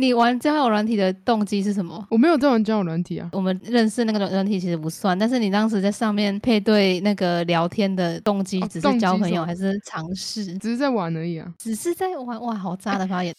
[0.00, 2.06] 你玩交友软体的动机是什么？
[2.08, 10.56] 我没有在玩交友软体啊，我们认识那个软体其实不算，但是你当时在上面配对那个聊天的动机，只是交朋友还是尝试？
[10.58, 11.52] 只是在玩而已啊。
[11.58, 13.34] 只是在玩，哇，好渣的发言。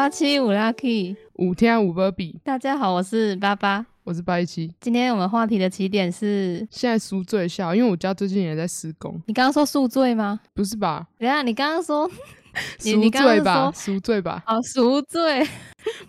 [0.00, 3.84] 八七五 lucky，五天五波比，大家好，我是八八。
[4.02, 4.72] 我是八一七。
[4.80, 10.40] 今天我们话题的起点是现在赎罪笑，因为我家最近也在施工，你刚刚说宿醉吗？
[10.54, 11.06] 不是吧？
[11.18, 12.10] 等一下，你刚刚说
[12.82, 15.46] 你赎罪吧，说赎罪吧，哦赎罪，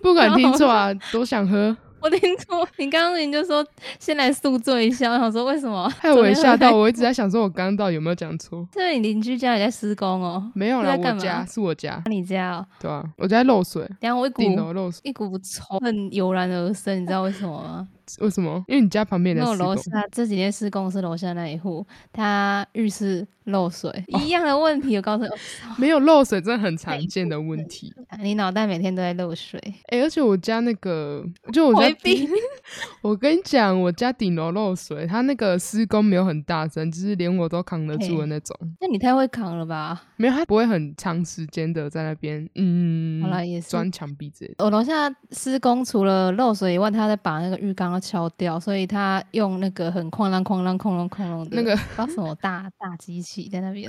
[0.01, 3.65] 不敢听错啊， 都想喝，我听错，你刚刚你就说
[3.99, 5.87] 先来宿醉一下，我想说为什么？
[5.99, 8.67] 害我也吓到，我一直在想说，我刚刚到底有没有讲错？
[8.73, 10.51] 是不是你邻居家也在施工哦？
[10.55, 14.43] 没有啦，我家是我家，你家哦，对啊，我家在漏水，等一下我一股
[14.73, 17.87] 漏水，一股臭很油然而生，你知道为什么吗？
[18.19, 18.63] 为什么？
[18.67, 24.95] 因为你家旁边因也在施工，为我楼下这几天施工是楼下那一户，他浴室漏水，一样的问题。
[24.97, 25.35] 我告诉你，哦
[25.77, 27.93] 没有漏水真的很常见的问题。
[28.21, 32.27] 你脑袋每天都在漏水，哎、而且我家那个，就我家回避。
[33.01, 38.55] 我跟你讲，我家顶楼漏水，他那个施工没有很大声，就是连我都扛得住的那种。
[38.79, 40.03] 那你太会扛了吧？
[40.17, 44.63] 没有，他不会很长时间的在那边，嗯，好了也是钻墙壁之类的。
[44.63, 53.87] 我楼下施工除了漏水以外，他在把那个浴缸要敲掉，所以他用那个很哐啷哐啷哐啷哐啷的那个不知道什么大大机器在那边。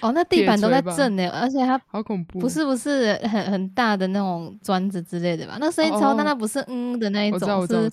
[0.00, 2.40] 哦，那地板都在震呢，而且它好恐怖！
[2.40, 5.58] 不，是不是很很大的那种砖子之类的吧？
[5.60, 7.90] 那声音超大，哦那不是嗯的那一种，是。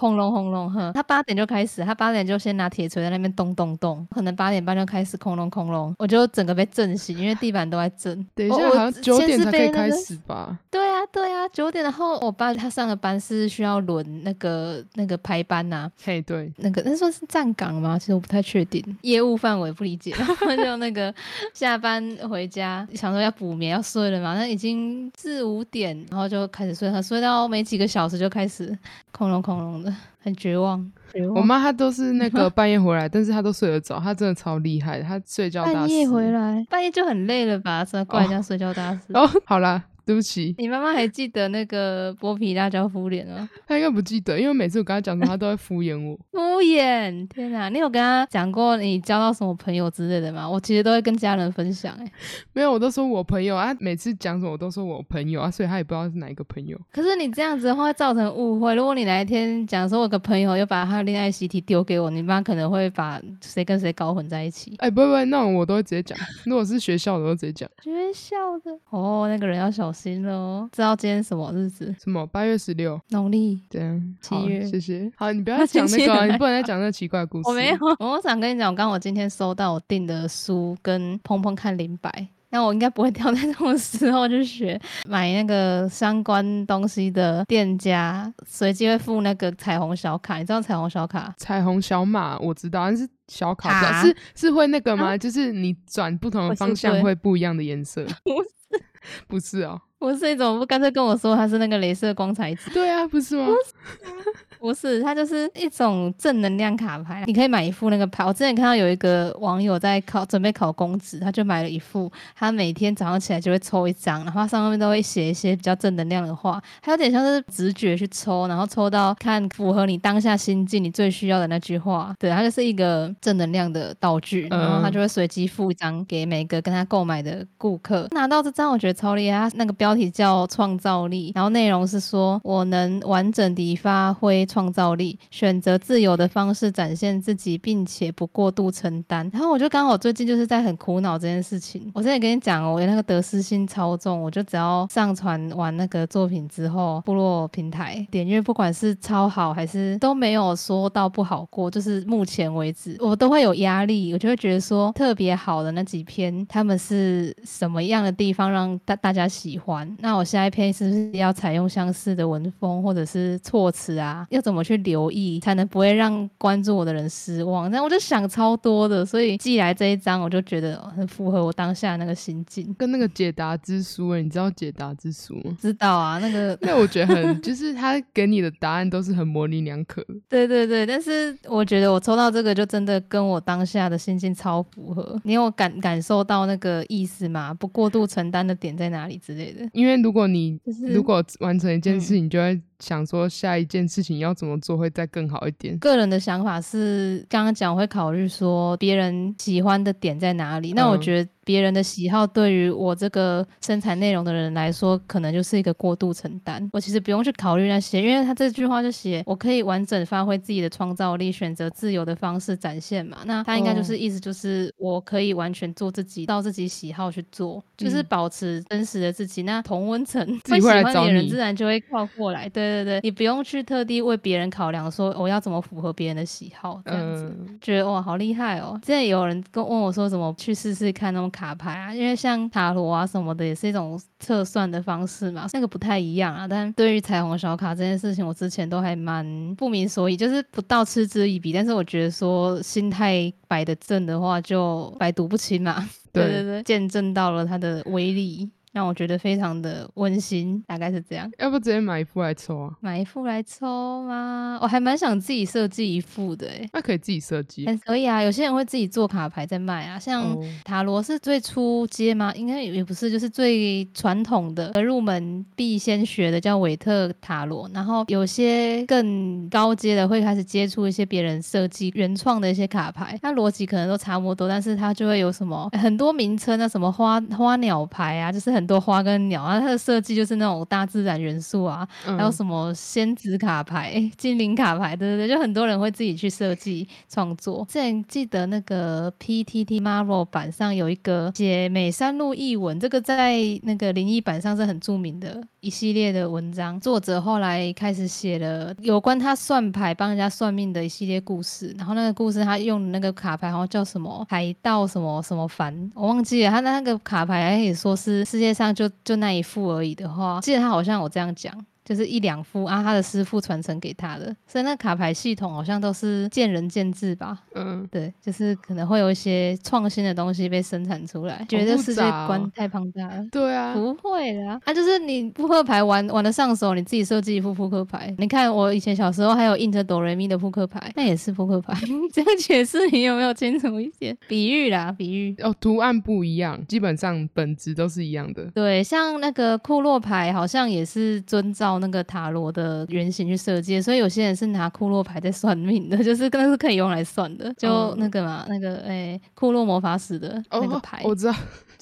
[0.00, 0.72] 轰隆轰隆。
[0.72, 8.10] 哼，他八点就开始，他八点就先拿铁锤在那边咚咚咚，可能八点半就开始轰隆轰隆，我就整个被震醒，因为地板都在震。
[8.34, 10.58] 等一下，好像九点才可以开始吧？
[10.70, 17.98] 对啊，对啊，九点，然后我爸他上的班是需要轮那个那个排班呐、嘿，对，那个那算是站岗吗？
[17.98, 20.14] 其实我不太确定，业务范围不理解。
[20.18, 21.14] 然后就那个
[21.52, 28.76] 下班回家，想说要补眠要睡了嘛，那已经四五点，然后就开始睡，他睡到没几个小时就开始
[29.12, 29.89] 空隆空隆的，
[30.22, 30.90] 很绝望。
[31.12, 35.72] 绝望我妈她都是那个 半夜回来，但是她都睡得着，她真的超厉害，她睡觉大。
[35.72, 37.84] 半夜回来，半夜就很累了吧？
[37.84, 39.12] 怎么怪人家睡觉大师？
[39.14, 43.48] 哦，好啦，对不起，你妈妈还记得那个剥皮辣椒敷脸吗？
[43.64, 46.18] 她应该不记得，因为每次我跟她讲说，她都会敷衍我。
[46.34, 47.68] 敷衍，天哪！
[47.68, 50.50] 你有跟她讲过你交到什么朋友之类的吗？
[50.50, 52.12] 我其实都会跟家人分享、欸，
[52.52, 56.76] 没有，我都说我朋友啊，每次讲什么我都说我朋友啊，所以她也不知道是哪一个朋友。
[56.90, 58.74] 可是你这样子的话会造成误会。
[58.74, 64.74] 如果你哪一天讲说我有个朋友又把他的恋爱习题丢给我，你妈可能会把谁跟谁搞混在一起。
[64.78, 66.18] 哎、不会不会，那种我都会直接讲。
[66.46, 67.70] 如果是学校的，我都直接讲。
[67.84, 70.68] 学校的哦，那个人要小心了哦。
[70.72, 71.94] 知道今天什么日子？
[72.02, 73.60] 什么八月十六，农历。
[73.68, 75.10] 这样好，七月谢谢。
[75.16, 77.48] 好，你不要那讲那个你不能再讲那个奇怪的故事。
[77.48, 82.28] 我没有，我想跟你讲，我刚我今天收到我订的书跟碰碰看零白。
[82.52, 90.36] 那我应该不会挑在这种时候去学买那个相关东西的店家，随机会附那个彩虹小卡。
[90.38, 91.32] 你知道彩虹小卡？
[91.36, 95.16] 彩虹小马我知道，但是小卡是是会那个吗？
[95.16, 98.04] 就是你转不同的方向对会不一样的颜色。
[99.28, 99.80] 不是哦。
[99.98, 102.70] 不是，你怎么不干脆跟我说他是那个镭射光材质？
[102.70, 103.48] 对啊，不是吗？
[104.60, 108.22] 不是，它就是一种正能量卡牌，你可以买一副那个牌。
[108.24, 122.14] 我之前看到有一个网友在考准备考公职，他就买了一副，他每天早上起来就会抽一张，然后它上面都会写一些比较正能量的话，还有点像是直觉去抽，然后抽到看符合你当下心境你最需要的那句话。
[122.18, 128.06] 对，它就是一个正能量的道具，然后他嗯就会随机附一张给每个跟他购买的顾客。
[128.10, 139.28] 拿到这张我觉得超厉害，它那个标题叫创造力，然后内容是说我能完整地发挥创造力，选择自由的方式展现自己，并且不过度承担。
[139.32, 141.90] 然后我就刚好最近就是在很苦恼这件事情。
[141.94, 159.96] 我之前跟你讲哦，我那个得失心超重，我就只要上传完那个作品之后，部落平台点阅不管是超好还是都没有说到不好过，就是目前为止我都会有压力，我就会觉得说特别好的那几篇，他们是什么样的地方让大大家喜欢？
[160.00, 164.26] 那我下一篇是不是要采用相似的文风或者是措辞啊？
[164.40, 167.70] 要怎么去留意才能不会让关注我的人失望？
[167.70, 172.74] 那我就想超多的，所以寄来这一张，我就觉得很符合我当下那个心境。
[172.78, 175.54] 跟那个解答之书、欸，你知道解答之书吗？
[175.60, 180.02] 知道啊，那个那我觉得很，就是他给你的答案都是很模棱两可。
[180.30, 185.20] 对对对，但是我觉得我抽到这个就真的跟我当下的心境超符合。
[185.24, 187.52] 你有感感受到那个意思吗？
[187.52, 189.68] 不过度承担的点在哪里之类的？
[189.72, 195.78] 因为如果你就是如果完成一件事，你就会想说下一件事情要怎么做会再更好一点。
[195.78, 200.72] 个人的想法是，刚刚讲我会考虑说别人喜欢的点在哪里。
[200.72, 206.70] 那我嗯觉得别人的喜好对于我这个生产内容的人来说，可能就是一个过度承担。
[206.72, 213.18] 我其实不用去考虑那些，因为他这句话就写我可以完整发挥自己的创造力，选择自由的方式展现嘛。
[213.24, 219.42] 那他应该就是哦意思就是我可以完全做自己，到自己喜好去做，就是嗯保持真实的自己。
[219.42, 222.48] 那同温层会喜欢你的人，自然就会靠过来。
[222.48, 227.34] 对对对，你不用去特地为别人考量，说我要怎么符合别人的喜好这样子。
[227.40, 228.78] 嗯，觉得哇，好厉害哦！
[228.82, 231.94] 之前有人跟问我说，怎么去试试看那种卡牌啊？
[231.94, 236.46] 因为像塔罗啊什么的，也是一种测算的方式嘛，那个不太一样啊。
[236.46, 241.50] 但对于彩虹小卡这件事情，我之前都还蛮不明所以，就是不到嗤之以鼻。
[241.50, 245.88] 但是我觉得说心态摆的正的话，就百毒不侵嘛。
[246.12, 246.42] 对对对。
[246.42, 251.30] 对，见证到了它的威力，让我觉得非常的温馨，大概是这样。
[251.38, 252.72] 要不直接买一副来抽啊？
[252.80, 254.58] 买一副来抽吗？
[254.62, 256.68] 我还蛮想自己设计一副的诶。
[256.72, 257.66] 那可以自己设计。
[257.66, 262.32] 还可以啊，有些人会自己做卡牌在卖啊，像哦塔罗是最初阶吗？
[262.34, 287.66] 应该也不是，就是最传统的入门必先学的叫韦特塔罗，然后有些更高阶的会开始接触一些别人设计原创的一些卡牌，那逻辑可能都差不多，但是它就会有什么很多名称啊，什么花花鸟牌啊，就是很多花跟鸟，啊它的设计就是那种大自然元素啊，嗯还有什么仙子卡牌、 精灵卡牌，对对对，就很多人会自己去设计创作。
[287.68, 296.78] 之前记得那个 PTT Marvel 版上有一个写美山路译文，这个在那个灵异版上是很著名的一系列的文章。
[296.80, 301.74] 作者后来开始写了有关他算牌、帮人家算命的一系列故事。
[301.78, 306.50] 然后那个故事他用的那个卡牌好像叫什么海盗什么什么凡，我忘记了。
[306.50, 311.52] 他那个卡牌也说是世界上就就那一副而已的话，记得他好像有这样讲。
[311.90, 317.36] 就是一两副啊，他的师傅传承给他的，所以那卡牌系统好像都是见仁见智吧。
[317.56, 323.26] 嗯，对，就是可能会有一些创新的东西被生产出来，觉得世界观太庞大了。
[323.32, 328.14] 对啊，不会啦，啊，就是你扑克牌玩玩的上手，你自己设计一副扑克牌。
[328.18, 331.76] 你看我以前小时候还有印着哆瑞咪的扑克牌，那也是扑克牌。
[332.14, 334.16] 这样解释你有没有清楚一点？
[334.28, 335.34] 比喻啦，比喻。
[335.42, 338.44] 哦，图案不一样，基本上本质都是一样的。
[338.54, 351.34] 对，像那个库洛牌好像也是遵照那个塔罗的原型去设计，所以有些人是拿库洛牌在算命的，就是那是可以用来算的，就哦那个嘛，那个哎、库洛魔法使的那个哦牌。，我知道，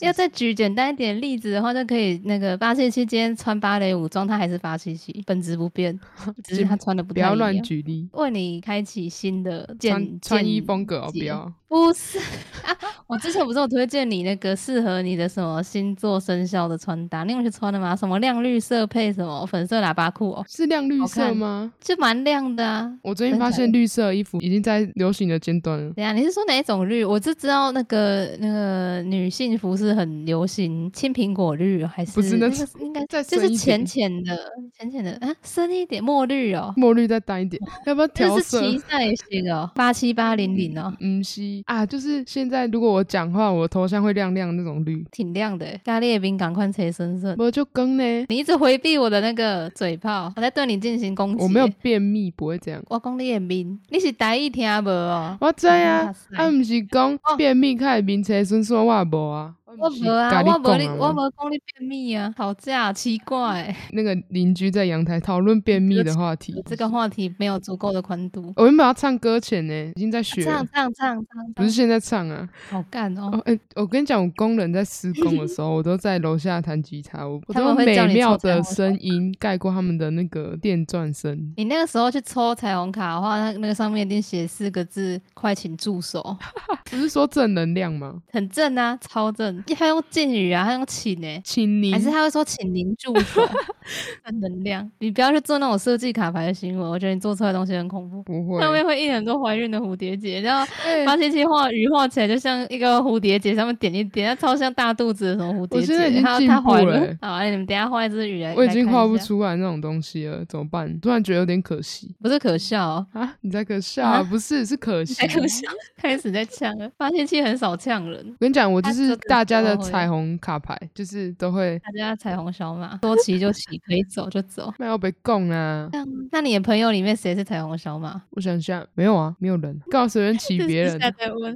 [0.07, 5.99] 要再举简单一点例子的话，就可以那个八七七今天穿芭蕾舞装，他还是八七七，本质不变，
[6.45, 7.49] 只是他穿的不不要乱。
[7.63, 11.53] 举例，为你开启新的穿穿衣风格哦，不要。
[11.69, 12.19] 不是
[12.65, 12.75] 啊，
[13.07, 17.95] 我之前不是有推荐你那个适合你的什么星座生肖的穿搭，你有去穿的吗？
[17.95, 21.71] 什么亮绿色配什么粉色喇叭裤哦，是亮绿色吗？
[21.79, 22.91] 就蛮亮的啊。
[23.03, 25.93] 我最近发现绿色衣服已经在流行的尖端了。
[25.93, 27.05] 等一下，你是说哪一种绿？
[27.05, 34.39] 我只知道那个那个女性服是很流行青苹果绿，还是不是那那个是应该再就是深一点浅浅的
[34.79, 38.63] 浅浅的啊，深一点墨绿哦，墨绿再淡一点，要不要 调这是色？
[38.63, 45.81] 也行哦，八七八零零哦，嗯，是啊，就是现在如果我讲话，我头像会亮亮那种绿，挺亮的欸。
[45.85, 47.35] 咖喱冰赶快切身身。
[47.39, 51.43] 我就更呢，你一直回避我的那个嘴炮，我在对你进行攻击。
[51.43, 52.83] 我没有，便秘，不会这样。
[52.89, 55.37] 我讲你的面，你是台语听无哦？
[55.41, 66.55] 我知啊啊，毋是讲便秘开面车顺顺我也无啊，我无啊，我无你，讲我无讲你便秘啊，吵架奇怪，那个邻居在阳台讨论便秘的话题。
[66.65, 68.51] 这个话题没有足够的宽度。
[68.57, 72.49] 我原本要唱歌前呢，已经在学了，唱唱唱唱，不是现在唱啊。
[72.71, 73.43] 好干哦哦，。
[73.45, 81.53] 哎、我跟你讲，我工人在施工的时候，我都在楼下弹吉他，我我他都用美妙的声音盖过他们的那个电钻声。
[81.59, 86.35] 你那个时候去抽彩虹卡的话，那那个上面一定写四个字：“快请助手。
[86.91, 89.58] 不是说正能量吗？”很正啊，超正。
[89.77, 93.41] 他用敬语啊，他用请呢、请您还是他会说请您住手？
[94.25, 98.23] 正能量，你不要去做那种设计卡牌的行为，我觉得你做出来的东西很恐怖。
[98.23, 105.93] 不会，上面会印很多怀孕的蝴蝶结，然后哎八七七画鱼画起来就像一个蝴蝶结，上面点一点，它超像大肚子的什么蝴蝶结。
[105.95, 107.17] 我现在已经它进步了。
[107.23, 108.55] 好，哎你们等一下画一只鱼来。
[108.55, 110.99] 我已经画不出来那种东西了，怎么办？
[111.01, 113.35] 突然觉得有点可惜不是可笑、哦，啊！
[113.41, 115.15] 你在可笑、啊不是，是可惜。
[115.21, 116.91] 太可笑，开始在呛了。
[116.99, 124.73] 八七七很少呛人，我跟你讲，我就是大家的彩虹卡牌，就是都会他家彩虹小马，说骑就骑，可以走就走。
[124.79, 125.89] 没有被供啊。
[125.93, 128.21] 那那你的朋友里面谁是彩虹小马？
[128.31, 130.95] 我想一下，没有啊，没有人，告诉人 骑别人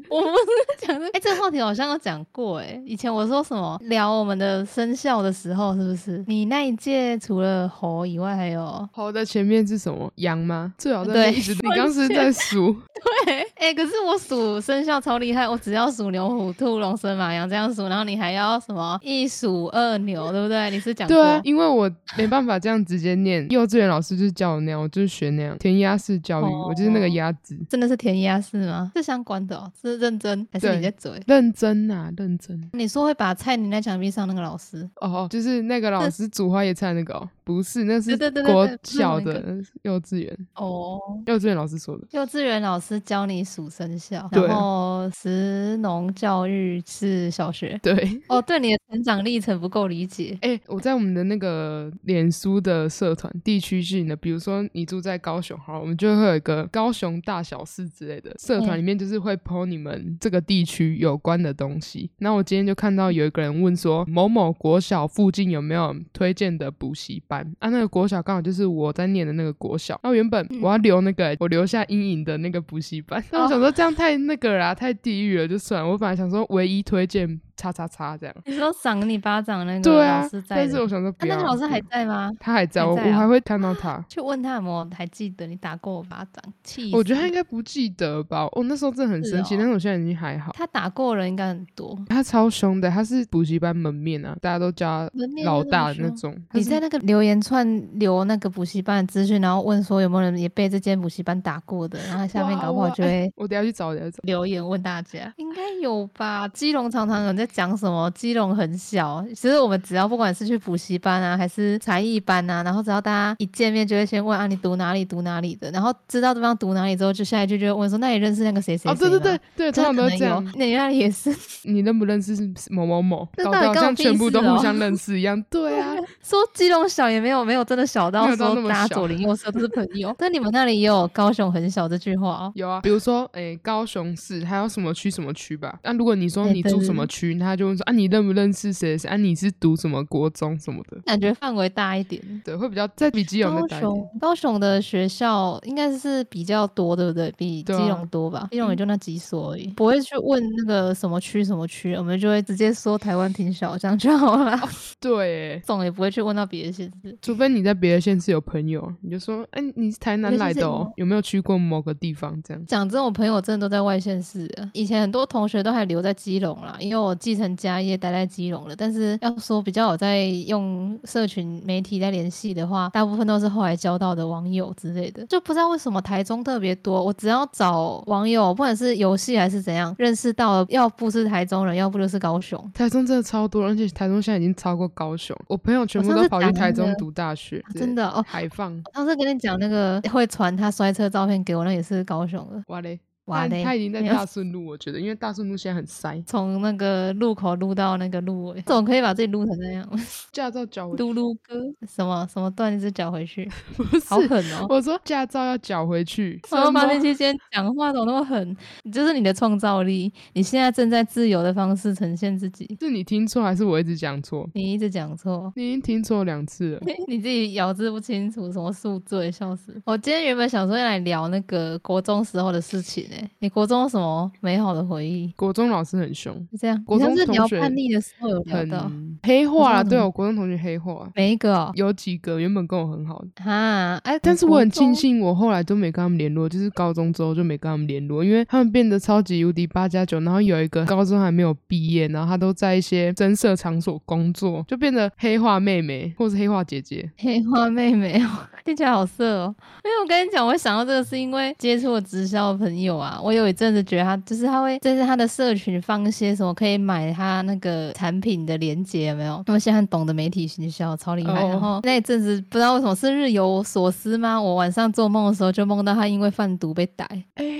[0.08, 1.06] 我不是讲的。
[1.12, 6.24] 哎、这个话题好像有讲过哎、以前我说什么聊我们的生肖的时候，是不是？
[6.26, 10.10] 你那一届除了猴以外，还有猴的前面是什么？
[10.16, 10.72] 羊吗？
[10.78, 12.72] 最好在一直，你刚是在数，
[13.26, 20.70] 对，哎、可是我数生肖超厉害，我只要数牛、虎、兔、龙、蛇、马、羊这样数，然后你还要什么 一鼠二牛，对不对？
[20.70, 21.08] 你是讲？
[21.08, 28.90] 对啊，因为我没办法这样直接念，幼稚园老师就是教我那样，我就是学那样填鸭式教育，我就是那个哦鸭子，真的是填鸭式吗？
[28.96, 31.22] 是相关的哦，是认真还是你对在嘴？
[31.26, 32.60] 认真呐、认真。
[32.72, 42.06] 你说会把菜粘在墙壁上那个老师，哦，就是那个老师煮花椰菜那个哦，不是，那是国小的幼稚园，哦，幼稚园老师说的。
[42.10, 47.71] 幼稚园老师教你数生肖，然后实农教育是小学。
[47.82, 47.94] 对，
[48.28, 50.36] 哦，对你的成长历程不够理解。
[50.42, 62.10] 哎、我在我们的那个脸书的社团地区性的，比如说你住在高雄，好，我们就会有一个高雄大小事之类的社团，嗯里面就是会 po 你们这个地区有关的东西。
[62.18, 67.54] 那我今天就看到有一个人问说，某某国小附近有没有推荐的补习班？
[67.58, 69.98] 啊，那个国小刚好就是我在念的那个国小。
[70.02, 75.88] 那原本我要留那个我留下阴影的那个补习班， 但我想说这样太那个啦，太地狱了，就算了。
[75.88, 78.34] 我本来想说唯一推荐叉叉叉这样。
[78.44, 81.34] 你说赏你巴掌那个对啊老师，在但，是我想说不要。
[81.34, 82.30] 啊那个老师还在吗？
[82.40, 84.02] 他还在，我我还会看到他。
[84.08, 86.90] 去问他有没有还记得你打过我巴掌，气！
[86.94, 88.46] 我觉得他应该不记得吧？
[88.52, 90.52] 我、那时候真的很生气，是哦但是我现在已经还好。
[90.56, 91.98] 他打过人应该很多。
[92.08, 95.10] 他超凶的，他是补习班门面啊，大家都叫他
[95.44, 96.36] 老大的那种。
[96.52, 97.66] 你在那个留言串
[97.98, 104.20] 留那个补习班的资讯，然后问说有没有人也被这间补习班打过的，然后下面搞不好就会我等下去找，我等下去找。
[104.24, 106.46] 留言问大家，应该有吧？
[106.48, 109.24] 基隆常常有人在讲什么，基隆很小。
[109.34, 118.98] 其实我们只要不管是去补习班啊，还是才艺班啊，然后只要大家一见面就会先问啊，你读哪里读哪里的，然后知道对方读哪里之后，就下一句就会问说，那你认识那个谁谁谁哦，吗？
[118.98, 120.42] 对对对对，通常都是这样。。
[120.56, 123.28] 那你那里也是你认不认识是某某某？
[123.36, 125.40] 这搞得好像全部都 互相认识一样。
[125.50, 130.14] 对啊， 说基隆小也没有没有真的小到 说大家左邻右舍都是朋友。
[130.18, 132.52] 但你们那里也有高雄很小这句话哦。
[132.54, 135.78] 有啊，比如说，诶、高雄市还有什么区什么区吧？
[135.82, 139.08] 那、如果你说哎你住什么区，那他就问说啊，你认不认识谁谁谁？
[139.08, 140.98] 啊，你是读什么国中什么的？
[141.04, 142.22] 感觉范围大一点。
[142.44, 143.90] 对，会比较在比基隆高再大一点。
[143.90, 147.32] 雄高雄的学校应该是比较多，对不对？
[147.36, 148.48] 比基隆多吧？
[148.50, 154.60] 基隆也就那几所而已，不会去问那个什么区什么区，我们就会直接说台湾挺小，这样就好了。
[155.00, 157.18] 对，总也不会去问到别的县市。
[157.20, 162.40] 除非你在别的县市有朋友，你就说，哎、你是台南来的哦有，有没有去过某个地方？
[162.42, 162.66] 这样。
[162.66, 164.50] 讲真，我朋友真的都在外县市。
[164.72, 168.74] 以前很多同学都还留在基隆啦，因为我继承家业待在基隆了。
[168.74, 175.24] 但是要说比较有在用社群媒体在联系的话，大部分都是后来交到的网友之类的。
[175.26, 182.60] 就不知道为什么台中特别多，我只要找网友，不管是游戏还是怎样，认识到了，要不是台中人，要不就是高雄。
[182.74, 185.36] 台中真的超多，而且台中现在已经超过高雄。
[185.46, 188.72] 我朋友全部都跑去台中读大学，对真的哦，海放。
[188.94, 192.62] 上次跟你讲那个会传他摔车照片给我，那也是高雄的。
[192.68, 199.88] 哇嘞，哇嘞，他他已经在大顺路，我觉得，因为大顺路现在很塞，从那个路口撸到那个路尾， 怎么可以把自己撸成那样？
[200.32, 201.54] 驾照缴回去噜噜哥
[201.86, 204.18] 什么什么断一只脚回去， 不好。
[204.22, 204.66] 狠哦！
[204.68, 208.56] 我说驾照要缴回去，什么发现期间讲话怎么那么狠？
[208.92, 212.68] 这是你的创造力，你现在正在自由的方式呈现自己。
[212.80, 214.48] 是你听错还是我一直讲错？
[214.54, 216.80] 你一直讲错，你已经听错两次了。
[217.08, 219.80] 你自己咬字不清楚，什么宿醉，笑死！
[219.84, 225.32] 我今天原本想说要来聊那个国中时候的事情诶、你国中有什么美好的回忆？
[225.36, 229.84] 国中老师很凶，就这样，国中同学叛逆的时候有聊到很黑化了。
[229.84, 247.10] 对我国中同学黑化，每一个哦，有几个原本跟我很好的，哈，哎，但是我很庆幸，我后来都没跟他们联络，就是高中之后就没跟他们联络，因为他们变得超级无敌八加九，然后有一个高中还没有毕业，然后他都在一些增色场所工作，就变得黑化妹妹或是黑化姐姐。
[247.18, 248.28] 黑化妹妹哦，
[248.64, 249.54] 听起来好色哦。
[249.84, 259.42] 因为我跟你讲，我想到这个是因为接触了直销的朋友啊，我有一阵子觉得他就是他会在他的社群放一些什么可以买他那个产品的链接，有没有？
[259.46, 261.42] 他们现在懂得媒体行销，超厉害。
[261.44, 264.40] 哦然后那一阵子不知道为什么是日有所思吗？
[264.40, 267.06] 我晚上做梦的时候就梦到他因为贩毒被逮，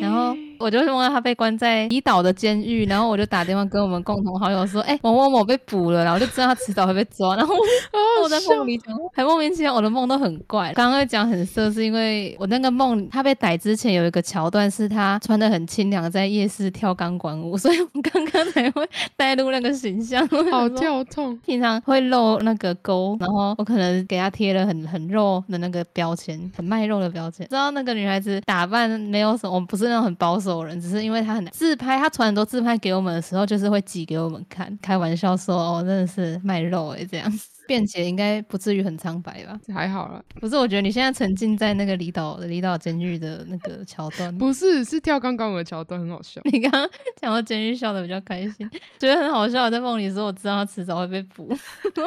[0.00, 7.54] 然后我就梦到他被关在离岛的监狱，然后我就打电话跟我们共同好友说，哎、某某某被捕了，然后就知道他迟早会被抓， 然后
[8.23, 10.73] 我在梦里讲，还莫名其妙，我的梦都很怪。
[10.75, 20.26] 刚刚会讲很色，是因为我那个梦他被逮之前有一个桥段，是他穿的很清凉，在夜市跳钢管舞， 所以我刚刚才会带入那个形象。
[20.50, 21.37] 好跳痛。
[21.45, 27.47] 平常会露那个沟，然后我可能给他贴了很很肉的那个标签，很卖肉的标签。
[27.49, 37.32] 知道那个女孩子打扮没有什么，我们不是那种很保守走人，只是因为他很自拍，他传很多自拍给我们的时候，就是会挤给我们看，开玩笑说哦，真的是卖肉诶、这样。
[37.72, 39.58] 辩解应该不至于很苍白吧？
[39.72, 44.30] 还好啦，不是，我觉得你现在沉浸在那个离岛离岛监狱的那个桥段。
[44.36, 46.42] 不是是跳刚刚的桥段很好笑。
[46.52, 46.86] 你刚刚
[47.16, 48.68] 讲到监狱笑的比较开心，
[49.00, 49.70] 觉得很好笑。
[49.70, 51.48] 在梦里说我知道他迟早会被捕，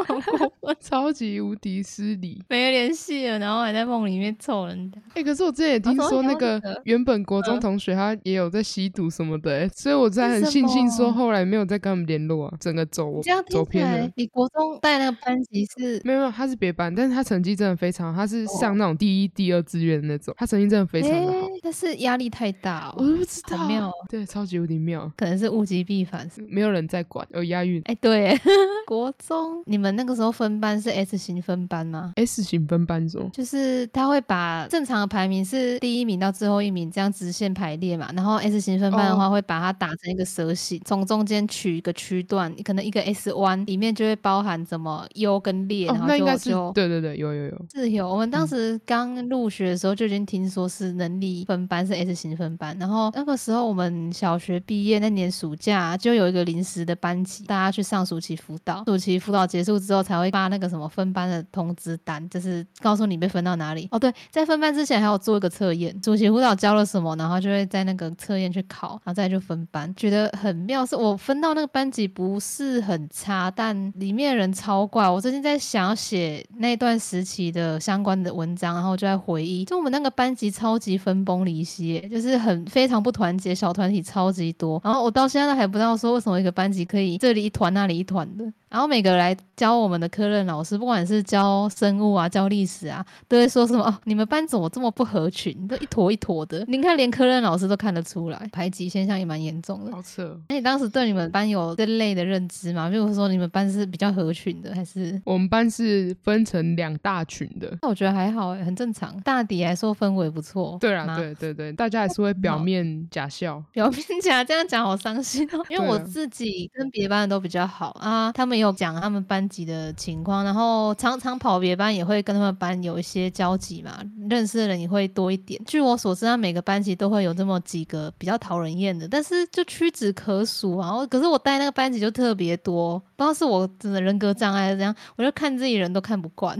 [0.05, 2.43] 好过分， 超级无敌失礼。
[2.47, 5.01] 没联系了，然后还在梦里面凑人家。
[5.15, 13.19] 哎、可是我之前也听说那个原本国中嗯同学他也有在吸毒什么的、欸，所以我在很庆幸说后来没有再跟他们联络啊，整个走
[13.49, 21.31] 走偏了。，你国中带那个班级是没有没有，他是别班，但是他成绩真的非常好，他是上那种第一、第二志愿的那种，他成绩真的非常的好。
[21.31, 26.29] 诶但是压力太大我哦，都不知道，对，超级无敌妙，可能是物极必反。
[26.47, 27.81] 没有人在管，有押韵。
[27.85, 28.37] 哎、对，
[28.85, 63.87] 国中你们那个时候分班是 S 型分班吗？S 型分班中，就是他会把正常的排名是第一名到最后一名这样直线排列嘛，然后 S 型分班的话哦会把它打成一个蛇形，从中间取一个区段，可能一个 S 弯里面就会包含怎么优跟裂，哦然，后那应该是就就对对对，有有有，是有，我们嗯当时刚入学的时候就已经听说是能力分班是 S 型分班，然后那个时候我们小学毕业那年暑假就有一个临时的班级，大家去上暑期辅导，暑期辅导结束之后才会发那个什么分班的通知单，就是告诉你被分到哪里。
[63.91, 70.85] 哦，对，在分班之前还有做一个测验，暑期辅导教了什么，然后就会在那个测验去考，然后再就分班，觉得很妙。
[70.85, 75.09] 是我分到那个班级不是很差，但里面的人超怪。
[75.09, 84.79] 我最近在想要写那段时期的相关的文章，然后就在回忆，就我们那个班级超级分崩离析，就是很非常不团结，小团体超级多。
[84.83, 88.45] 然后我到现在都还不知道说为什么一个班级可以这里一团那里一团的。
[88.75, 96.61] 然后每个来教我们的科任老师，不管是教生物啊、教历史啊，都会说什么哦，你们班怎么这么不合群，都一坨一坨的。
[96.67, 99.93] 你看，连科任老师都看得出来，排挤现象也蛮严重的。
[99.93, 100.41] 好扯哦。
[100.49, 102.89] 那你当时对你们班有这类的认知吗？
[102.89, 105.21] 比如说你们班是比较合群的，还是？
[105.23, 107.77] 我们班是分成两大群的。
[107.81, 109.17] 那我觉得还好欸，很正常。
[109.21, 110.77] 大抵来说氛围不错。
[110.81, 113.63] 对啊，对对对，大家还是会表面假笑。
[113.71, 123.99] 表面假这样讲好伤心哦，因为我自己跟别班的都比较好啊，他们也有讲他们班级的情况，然后常常跑别班也会跟他们班有一些交集嘛，
[124.29, 125.61] 认识的人也会多一点。
[125.65, 130.87] 据我所知，他每个班级都会有这么几个比较讨人厌的，但是就屈指可数啊。
[130.87, 136.57] 然后可是我带那个班级就特别多，不知道是我真的人格障碍还是怎样，我就看自己人都看不惯。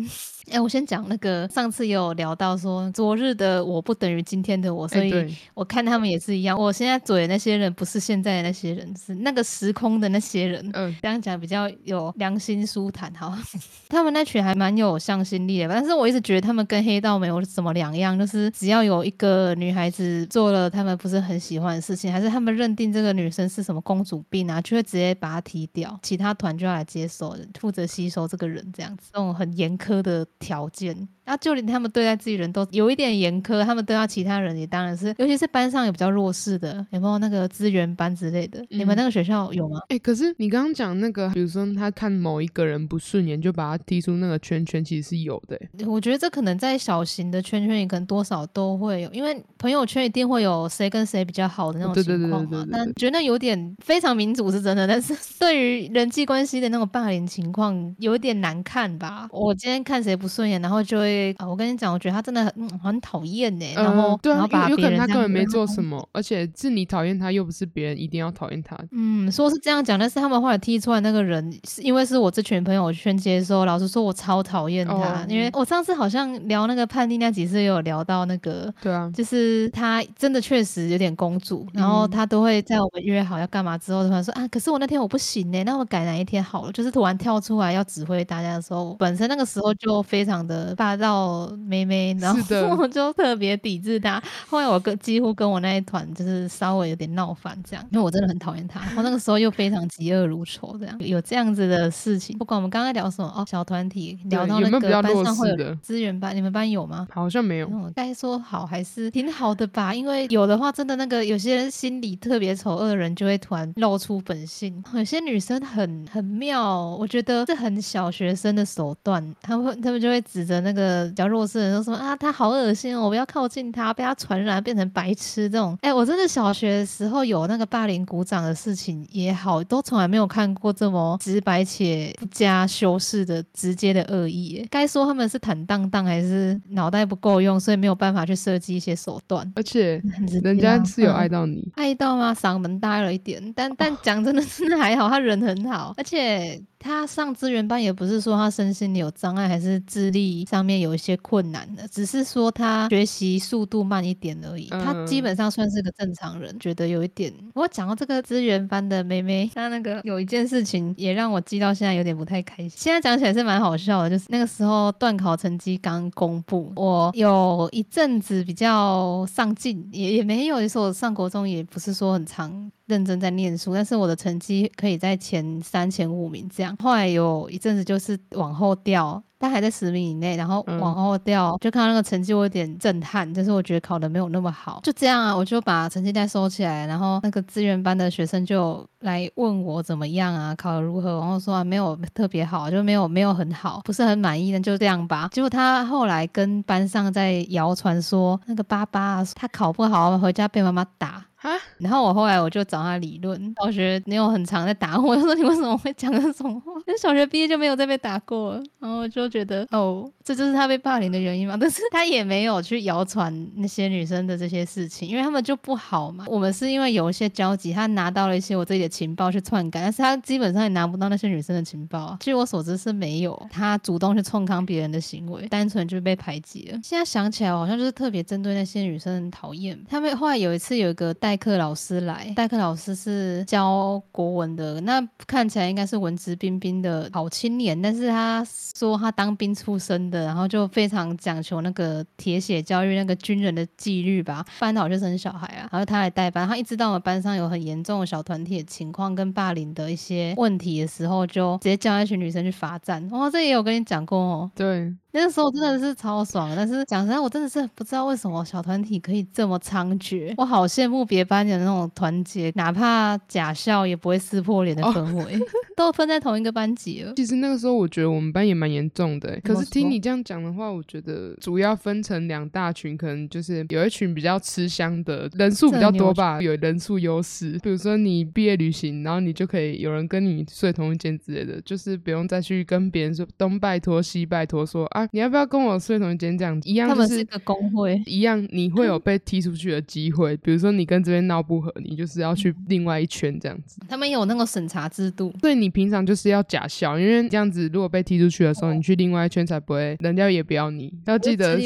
[0.52, 6.58] 哎、我先讲那个，上次也有聊到说，昨日的我不等于今天的我，所以我看他们也是一样。
[6.58, 10.70] 我现在嘴的那些人，不是现在的那些人，是那个时空的那些人。
[10.74, 13.36] 嗯，这样讲比较有良心舒坦，好。
[13.90, 31.08] 他们那群还蛮有向心力的，但是我一直觉得他们跟黑道没有什么两样，就是只要有一个女孩子做了他们不是很喜欢的事情，还是他们认定这个女生是什么公主病啊，就会直接把她踢掉，其他团就要来接手，负责吸收这个人，这样子，这种很严苛的条件。
[31.26, 38.64] 啊，就连他们对待自己人都有一点严苛，他们对待其他人也当然是，尤其是班上有比较弱势的，有没有那个资源班之类的？
[38.70, 39.80] 你们嗯那个学校有吗？
[39.90, 45.86] 哎、可是你刚刚讲那个，比如说他看某一个人不顺眼，就把他踢出那个圈圈，其实是有的、欸。
[45.88, 52.68] 我觉得这可能在小型的圈圈里可能多少都会有，因为朋友圈一定会有谁跟谁比较好的那种对对对情况嘛。
[52.72, 59.28] 但觉得有点非常民主是真的，但是对于人际关系的那种霸凌情况有点难看吧。
[59.32, 68.78] 我今天看谁不顺眼，然后就会啊，我跟你讲，我觉得他真的很嗯很讨厌呢，然后、嗯对啊，然后把有有可能他根本没做什么，而且是你讨厌他，又不是别人一定要讨厌他。
[68.92, 78.74] 嗯，说是这样讲，但是他们后来踢出来那个人，是因为是我这群朋友圈接的时候，老实说，我超讨厌他，哦因为我上次好像聊那个叛逆那几次，也有聊到那个。
[78.82, 86.72] 对啊，就是他真的确实有点公主，然后嗯他都会在我们约好要干嘛之后，突然说啊，可是我那天我不行呢，那我改哪一天好了？
[86.72, 92.40] 就是突然跳出来要指挥大家的时候，本身那个时候就非常的霸道妹妹，然后
[92.78, 94.22] 我就特别抵制他。
[94.48, 98.80] 后来我跟几乎跟我那一团就是稍微有点闹翻这样，因为我真的很讨厌他。
[98.96, 102.38] 我那个时候又非常嫉恶如仇，这样有这样子的事情。
[102.38, 107.08] 不管我们刚刚聊什么哦，小团体聊到那个班上会有资源班，你们班有吗？
[107.12, 107.68] 好像没有。
[107.72, 114.84] 嗯，该说好还是挺好的吧，因为有的话，真的那个有些人心里特别丑恶的人就会突然露出本性。
[114.94, 125.76] 有些女生很很妙，我觉得这很小学生的手段，他们会他们就会指着那个比较弱势的人说什么啊，他好恶心哦，我不要靠近他，被他传染变成白痴这种。
[125.82, 134.64] 哎，我真的小学的时候有那个霸凌鼓掌的事情也好，都从来没有看过这么直白且不加修饰的直接的恶意。
[134.70, 139.52] 该说他们是坦荡荡还是脑袋不够用，所以没有办法去设计一些手段。
[139.56, 140.00] 而且
[140.44, 142.32] 人家是有嗯爱到你，爱到吗？
[142.34, 154.68] 嗓门大了一点，但但讲真的 真的还好，他人很好，而且他上资源班也不是说他身心里有障碍，还是智力上面有一些困难的，只是说他学习速度慢一点而已。
[154.70, 157.34] 他嗯基本上算是个正常人，觉得有一点。
[157.56, 162.72] 我讲到这个资源班的妹妹，她那个有一件事情也让我记到现在有点不太开心。
[162.76, 176.76] 现在讲起来是蛮好笑的，就是那个时候段考成绩刚公布，我有一阵子比较上进，也也没有，就是我上国中也不是说很长认真在念书，但是我的成绩可以在前三、前五名这样。
[176.82, 179.22] 后来有一阵子就是往后掉。
[179.38, 195.30] 但还在十名以内，然后嗯往后掉，就看到那个成绩，我有点震撼，就是我觉得考的没有那么好，就这样啊，我就把成绩单收起来，然后那个志愿班的学生就来问我怎么样啊，考得如何，然后说啊没有特别好，就没有没有很好，不是很满意，那就这样吧。
[195.34, 201.24] 结果他后来跟班上在谣传说，那个爸爸他考不好，回家被妈妈打。
[201.46, 206.72] 啊，然后我后来我就找他理论，小学没有很常在打我， 我就说你为什么会讲这种话？
[206.88, 211.56] 因为小学毕业就没有再被打过，然后我就觉得哦，这就是他被霸凌的原因嘛。
[211.62, 216.26] 但是他也没有去谣传那些女生的这些事情，因为他们就不好嘛。
[216.28, 222.18] 我们是因为有一些交集，他拿到了一些我自己的情报去篡改，但是他基本上也拿不到那些女生的情报。
[222.20, 226.80] 据我所知是没有他主动去冲康别人的行为，单纯就是被排挤了。
[226.84, 229.80] 现在想起来，好像就是特别针对那些女生很讨厌。
[229.88, 238.42] 他们后来有一次有一个带代课老师来，代课老师是教国文的，那看起来应该是文质彬彬的好青年，但是他
[238.74, 244.46] 说他当兵出身的，然后就非常讲求那个铁血教育，那个军人的纪律吧。
[244.60, 253.06] 班导就生小孩啊，然后他来带班，他一知道我们班上有很严重的小团体的情况跟霸凌的一些问题的时候，就直接叫那群女生去罚站。
[253.12, 254.50] 哦，这也有跟你讲过哦。
[254.56, 260.34] 对，那个时候真的是超爽，但是讲实在，我真的是不知道为什么小团体可以这么猖獗。
[260.36, 265.40] 我好羡慕别班的那种团结，哪怕假笑也不会撕破脸的氛围，
[265.78, 267.14] 都分在同一个班级了。
[267.16, 277.58] 其实那个时候我觉得我们班也蛮严重的可是听你这样讲的话，我觉得主要分成两大群，可能就是有一群比较吃香的，人数比较多吧，有人数优势。
[277.64, 287.08] 比如说你毕业旅行，然后你就可以有人跟你睡同一间之类的，就是不用再去跟别人说东拜托西拜托说啊，你要不要跟我睡同一间这样一样他就是。
[287.10, 290.36] 们是个工会，一样，你会有被踢出去的机会。
[290.38, 293.80] 比如说，你跟这边闹不和，你就是要去另外一圈这样子。
[293.88, 295.32] 他们有那个审查制度。
[295.42, 300.94] 对你平常就是要假笑，因为这样子如果被踢出去的时候，你去另外一圈才不会，人家也不要你。
[301.06, 301.60] 要记得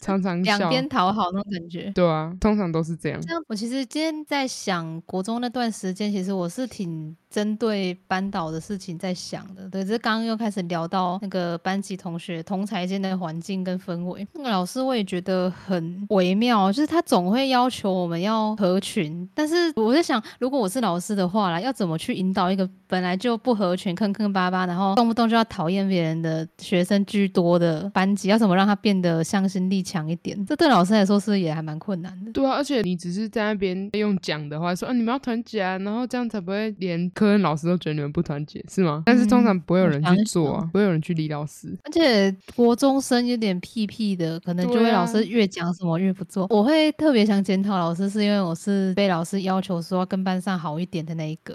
[0.00, 0.42] 常常。
[0.42, 1.90] 两边讨好那种感觉。
[1.94, 3.20] 对啊，通常都是这样。
[3.20, 9.68] 这样，我其实今天在想国中那段时间，其实我是挺针对班导的事情在想的。
[9.68, 30.44] 对，只是刚刚又开始聊到那个班级同学同才间的环境跟氛围，那个老师我也觉得很微妙，就是他总会要求我们要合群，但是我在想，如果我是老师的话啦，要怎么去引导一个本来就不合群、坑坑巴巴，然后动不动就要讨厌别人的学生居多的班级，要怎么让他变得向心力强一点？
[30.46, 32.32] 这对老师来说是也还蛮困难的。
[32.32, 39.02] 对啊，而且你只是在那边用讲的话说啊，你们要团结啊，然后这样才不会连科任老师都觉得你们不团结，是吗？
[39.06, 41.76] 但是通常不会有人去做啊，不会有人去理老师。
[41.84, 42.34] 而且
[42.72, 46.46] 国中生有点屁屁的，可能就会老师越讲什么越不做。
[46.48, 51.54] 我会特别想检讨老师，是因为我是被老师要求说要跟班上好一点的那一个。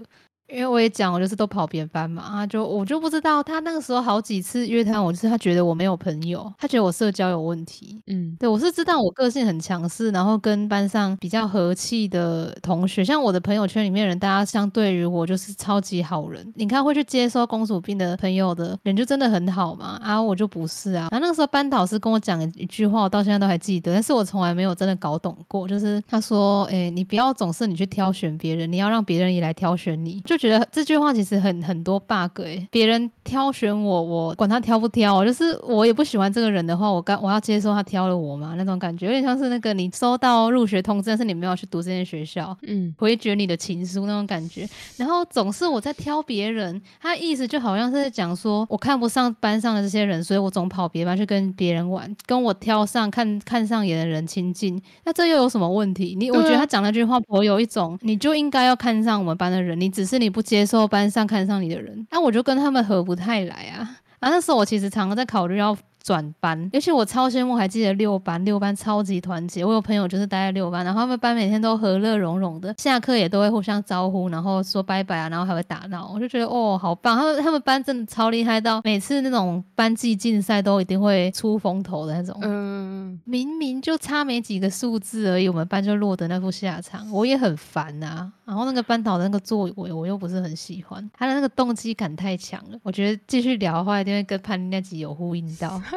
[0.49, 8.01] 因为我也讲，我就是都跑别班嘛，啊就我就不知道他那个时候好几次约谈我，就是他觉得我没有朋友，他觉得我社交有问题。
[8.07, 16.49] 嗯，对我是知道我个性很强势，然后跟班上比较和气的同学，像我的朋友圈里面人，大家相对于我就是超级好人。
[16.55, 19.99] 你看会去接收公主病的朋友的人，就真的很好嘛？
[20.01, 21.09] 啊，我就不是啊。
[21.11, 56.15] 然后那个时候班导师跟我讲一句话，我到现在都还记得，但是我从来没有真的搞懂过，就是他说：“哎、你不要总是你去挑选别人，你要让别人也来挑选你。”就就觉得这句话其实很很多 bug 哎、别人挑选我，我管他挑不挑，就是我也不喜欢这个人的话，我该我要接受他挑了我嘛，那种感觉有点像是那个你收到入学通知，但是你没有去读这间学校， 嗯，回绝你的情书那种感觉，然后总是我在挑别人，他意思就好像是在讲说我看不上班上的这些人，所以我总跑别班去跟别人玩，跟我挑上看 看上眼的人亲近，那这又有什么问题？
[56.17, 63.79] 你我觉得他讲那句话，颇有一种你就应该要看上我们班的人，你只是你你不接受班上看上你的人，那我就跟他们合不太来啊。
[64.19, 65.73] 啊，那时候我其实常常在考虑要
[66.07, 69.65] 转班，尤其我超羡慕，还记得六班，六班超级团结。
[69.65, 77.17] 我有朋友就是待在六班，然后他们班每天都和乐融融的，下课也都会互相招呼，然后说拜拜啊，然后还会打闹，我就觉得哦，好棒。
[77.17, 82.39] 他们他们班真的超厉害到每次那种班级竞赛都一定会出风头的那种。
[82.41, 92.79] 嗯，明明就差没几个数字而已，我们班就落得那副下场，我也很烦呐、然后那个班导的那个作为，我又不是很喜欢，他的那个动机感太强了。
[92.81, 95.81] 我觉得继续聊的话，一定会跟潘丽那集有呼应到。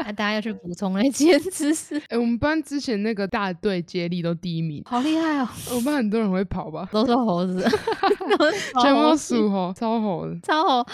[0.03, 5.47] 大家要去补充那几件 知识，哎、我们班之前那个大队接力都第一名，好厉害哦！
[5.69, 7.61] 我们班很多人会跑吧，都是猴子，
[8.37, 10.39] 都是全部都属猴，超猴的。
[10.41, 10.87] 超猴，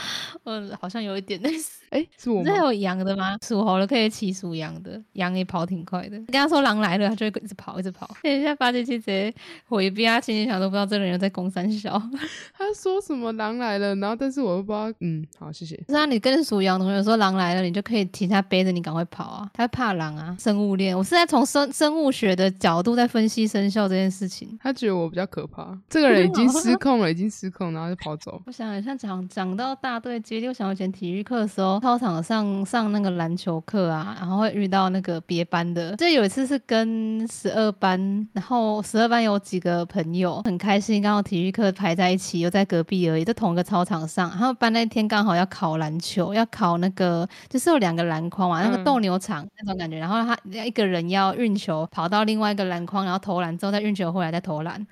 [0.43, 1.78] 呃，好像有一点但是。
[1.89, 2.46] 哎、是我们？
[2.46, 3.38] 这有羊的吗？
[3.41, 6.17] 属猴的可以骑属羊的，羊也跑挺快的。
[6.28, 8.06] 跟他说狼来了，他就会一直跑，一直跑。
[8.22, 9.34] 等一下八七七直接
[9.70, 11.91] 回避，他心里想都不知道这个人又在攻三小。
[12.58, 15.78] 他说什么狼来了，然后但是我又不知道，嗯，好，谢谢。
[15.88, 19.49] 不是啊，你跟属羊的同学说狼来了，你就可以请他背着你赶快跑啊。
[19.53, 20.97] 他会怕狼啊，生物链。
[20.97, 24.57] 我是在从生生物学的角度在分析生肖这件事情。
[24.62, 28.41] 他觉得我比较可怕，这个人已经失控了，已经失控，然后就跑走。
[28.45, 35.95] 我想像讲讲到大队接力，我想以前体育课的时候，操场上上那个篮球课啊，然后会遇到那个别班的。
[35.95, 44.29] 就有一次是跟十二班，然后十二班有几个朋友很开心，刚好体育课排在一起，又在隔壁而已，在同一个操场上。
[44.31, 49.97] 他们班那天刚好要考篮球，要考那个就是有两个篮筐嘛，那个嗯斗牛场那种感觉。
[49.97, 54.86] 然后他一个人要运球跑到另外一个篮筐，然后投篮之后再运球回来再投篮。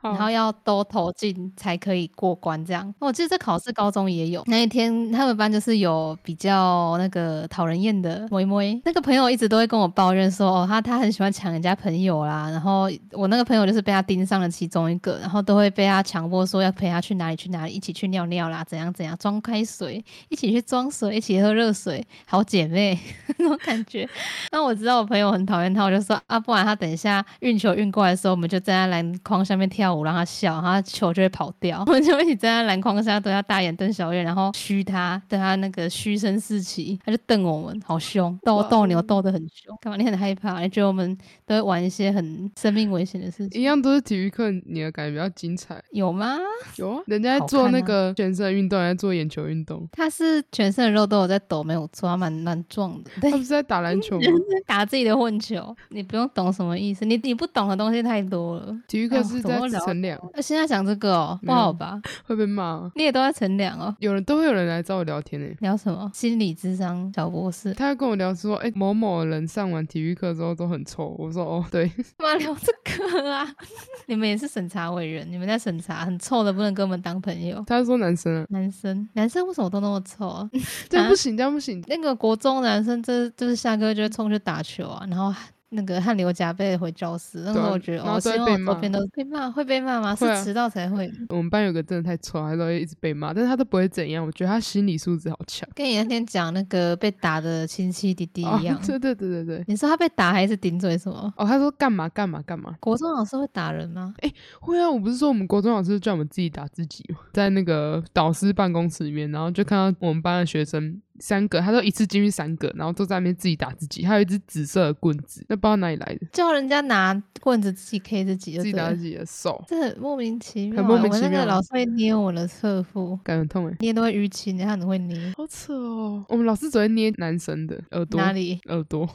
[0.00, 2.92] 然后要都投进才可以过关，这样。
[2.98, 4.42] 我记得这考试高中也有。
[4.46, 12.50] 那一天他们班就是有比较那个讨人厌的妹妹，那个朋友一直都会跟我抱怨说，哦，他他很喜欢抢人家朋友啦。
[12.50, 22.98] 然后我那个朋友就是被他盯上了其中一个，然后都会被他强迫说要陪他去哪里去哪里，一起去尿尿啦，怎样怎样，装开水，一起去装水，一起喝热水，好姐妹
[23.42, 24.08] 那种感觉。
[24.50, 31.82] 那我知道我朋友很讨厌他，我就说啊，不然他等一下运球运过来的时候，我们就站在篮筐下面跳舞，让他笑，然后球就会跑掉。
[31.86, 39.76] 我们就一起站在篮筐下对他大眼瞪小眼，然后嘘他，对他那个嘘声四起，他就瞪我们，好凶，斗哇斗牛斗得很凶。
[39.80, 39.96] 干嘛？
[39.96, 40.60] 你很害怕？
[40.60, 43.64] 你觉得我们都会玩一些很生命危险的事情一？
[43.64, 45.82] 样都是体育课，你的感觉比较精彩。
[45.92, 46.38] 有吗？
[46.76, 53.10] 有啊，人家在做那个全身的运动，人家做眼球运动，他是全身的肉都有在抖，没有错，他蛮蛮壮的。
[53.20, 54.26] 对 他，不是在打篮球吗？
[54.66, 58.76] 打自己的混球，你不用懂什么意思，你你不懂的东西太多了。
[58.88, 62.00] 体育课哦是在乘凉，那现在讲这个哦，不好吧？
[62.24, 62.90] 会被骂啊。
[62.94, 63.94] 你也都在乘凉哦。
[63.98, 66.10] 有人都会有人来找我聊天呢、聊什么？
[66.14, 71.14] 心理智商小博士，他会跟我聊说，哎、某某人上完体育课之后都很臭。
[71.18, 72.72] 我说，哦，对，干嘛聊这
[73.20, 73.46] 个啊？
[74.06, 77.62] 你们也是审查委员，你们在审查，很臭的不能跟我们当朋友。
[77.66, 80.50] 他说男生啊，男生，男生为什么都那么臭啊？
[80.88, 81.82] 这样不行，这样不行。
[81.86, 85.34] 那个国中男生，这就是下课就会冲去打球啊，然后
[85.74, 87.38] 那个汗流浃背地回教室。
[87.46, 90.14] 那时候我觉得，然后哦，希望都会被骂我周边都被骂，会被骂吗？
[90.14, 91.10] 是迟到才会。
[91.30, 94.22] 我们班有个真的太丑，他都会一直被骂，但是他都不会怎样。
[94.22, 95.66] 我觉得他心理素质好强。
[95.74, 98.78] 跟你那天讲那个被打的亲戚弟弟哦一样。
[98.86, 99.64] 对对对对对。
[99.66, 101.32] 你说他被打还是顶嘴什么？
[101.38, 102.76] 哦，他说干嘛干嘛干嘛？
[102.78, 104.14] 国中老师会打人吗？
[104.60, 107.20] 会啊，我不是说我们国中老师叫我们自己打自己吗？
[107.32, 120.76] 在那个导师办公室里面，然后就看到我们班的学生三个，他都一次进去三个，然后都在那边自己打自己，还有一只紫色的棍子，那不知道哪里来的，叫人家拿棍子自己 K 自己自己打自己的手，这很莫名其妙欸。
[120.78, 125.32] 很莫名其妙我那个老师会捏我的侧腹，感觉很痛哎，捏都会淤青，他很会捏。
[125.36, 126.24] 好扯哦。
[126.28, 128.58] 我们老师只会捏男生的耳朵，哪里？
[128.66, 129.08] 耳朵，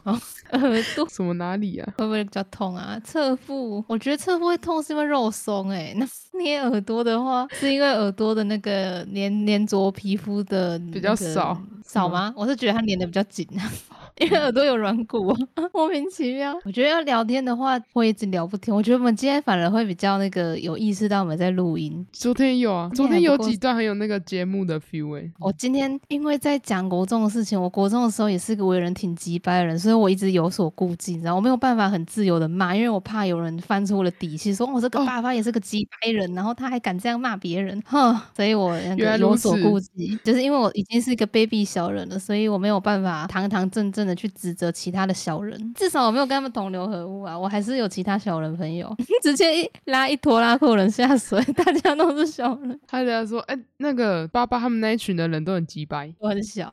[0.52, 1.94] 耳朵什么哪里啊？
[1.98, 2.98] 会不会比较痛啊？
[3.04, 6.08] 侧腹，我觉得侧腹会痛是因为肉松哎、那
[6.40, 12.34] 捏耳朵的话，是因为耳朵的那个粘粘着皮肤的比较少少吗吗？
[12.36, 13.72] 我是觉得他粘的比较紧啊。
[14.20, 15.36] 因为耳朵有软骨，
[15.74, 16.54] 莫名其妙。
[16.66, 18.74] 我觉得要聊天的话，会一直聊不停。
[18.76, 22.06] 我觉得我们今天反而会比较那个有意识到我们在录音。
[22.12, 38.76] 昨天有啊，昨天有几段很有那个节目的 feel 哎、我今天因为在讲国中的事情，我国中的时候也是个为人挺鸡掰的人，所以我一直有所顾忌，你知道，我没有办法很自由的骂，因为我怕有人翻出我的底细，说我这个哦爸爸也是个鸡掰人，然后他还敢这样骂别人，哼，所以我
[39.20, 56.14] 有所顾忌，就是因为我已经是一个卑鄙小人了，所以我没有办法堂堂正正的去指责其他的小人，至少我没有跟他们同流合污啊，我还是有其他小人朋友， 直接一拉一拖拉库人下水， 大家都是小人，他人家说，哎、那个爸爸他们那一群的人都很鸡掰。
[56.20, 56.72] 我很小，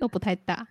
[0.00, 0.66] 都不太大。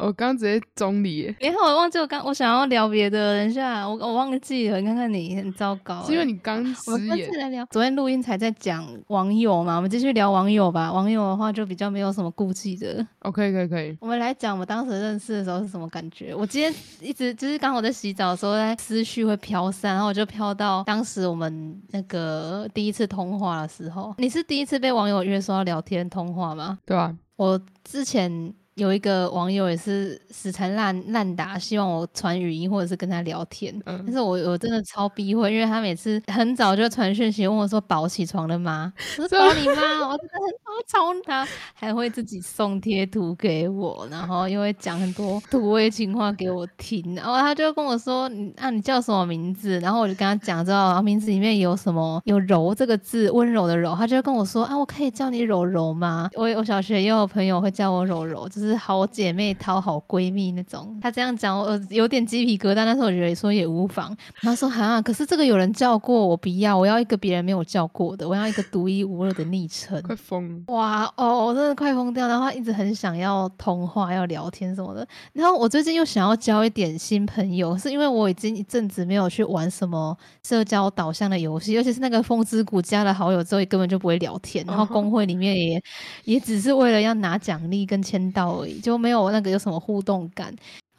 [0.00, 7.18] 我刚刚直接中你好，我忘记我刚我想要聊别的，等一下我我忘记了，你看看你很糟糕欸、是因为你刚 我失们。
[7.38, 7.64] 来聊。
[7.70, 10.92] 昨天录音才在讲网友嘛，我们继续聊网友吧。
[10.92, 13.06] 网友的话就比较没有什么顾忌的。
[13.20, 13.96] 哦，可以可以。
[14.00, 16.34] 我们来讲我们当时认识的时候是什么感觉。
[16.34, 24.14] 我今天一直就是刚好在洗澡的时候，在思绪会飘散，然后我就飘到当时我们那个第一次通话的时候。
[24.18, 26.78] 你是第一次被网友约说要聊天通话吗？
[26.84, 33.78] 对啊、我之前有一个网友也是死缠烂烂打，希望我传语音或者是跟他聊天。
[33.84, 38.90] 但嗯，是我我真的超避讳，因为他每次很早就传讯息问我说：“宝起床了吗？”
[39.20, 39.74] 我说：“宝你妈！”
[40.08, 47.14] 我真的很好吵他，还会自己送贴图给我，然后又会讲很多土味情话给我听。
[47.14, 60.98] 然后他就跟我说：“你啊，你叫什么名字？”然后我就跟他讲之后，然后名字里面有什么有柔这个字，温柔的柔，他就跟我说：“啊，我可以叫你柔柔吗？”我我小学也有朋友会叫我柔柔，就是好姐妹讨、好闺蜜那种。
[61.00, 64.16] 她这样讲，我有点鸡皮疙瘩，但是我觉得说也无妨。
[64.40, 70.00] 她说：“哈，可是这个有人叫过，我不要，我要一个别人没有叫过的，我要一个独一无二的昵称。
[70.04, 70.62] ”快疯了。
[70.68, 72.26] 哇哦，我真的快疯掉！
[72.28, 75.06] 然后她一直很想要通话、要聊天什么的。
[75.32, 84.64] 然后我最近又想要交一点新朋友，是因为我已经一阵子没有去玩什么社交导向的游戏，尤其是那个风之谷加了好友之后，根本就不会聊天。
[84.66, 85.82] 然后哦公会里面也
[86.24, 88.49] 也只是为了要拿奖励跟签到
[88.82, 90.54] 就没有那个有什么互动感。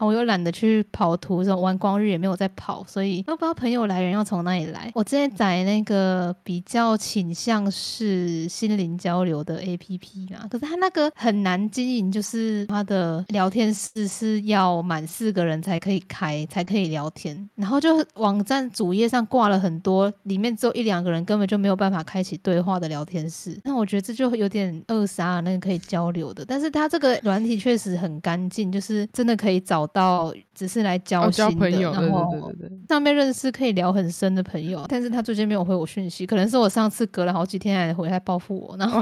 [0.06, 4.92] 我又懒得去跑图，这种玩光日也没有在跑，所以都不知道朋友来源要从哪里来。
[4.94, 23.60] 我之前载那个比较倾向是心灵交流的 A P P 嘛，可是它那个很难经营，就是它的聊天室是要满四个人才可以开，才可以聊天，然后就网站主页上挂了很多，里面只有一两个人根本就没有办法开启对话的聊天室。
[23.64, 32.52] 那我觉得这就有点扼杀了那个可以交流的，但是它这个软体确实很干净，就是真的可以找到只是来交哦，心的，交朋友，然后。
[32.90, 38.76] 上面认识可以聊很深的朋友，但是他最近没有回我讯息，可能是我上次隔了好几天才回来报复我。
[38.78, 39.02] 然后，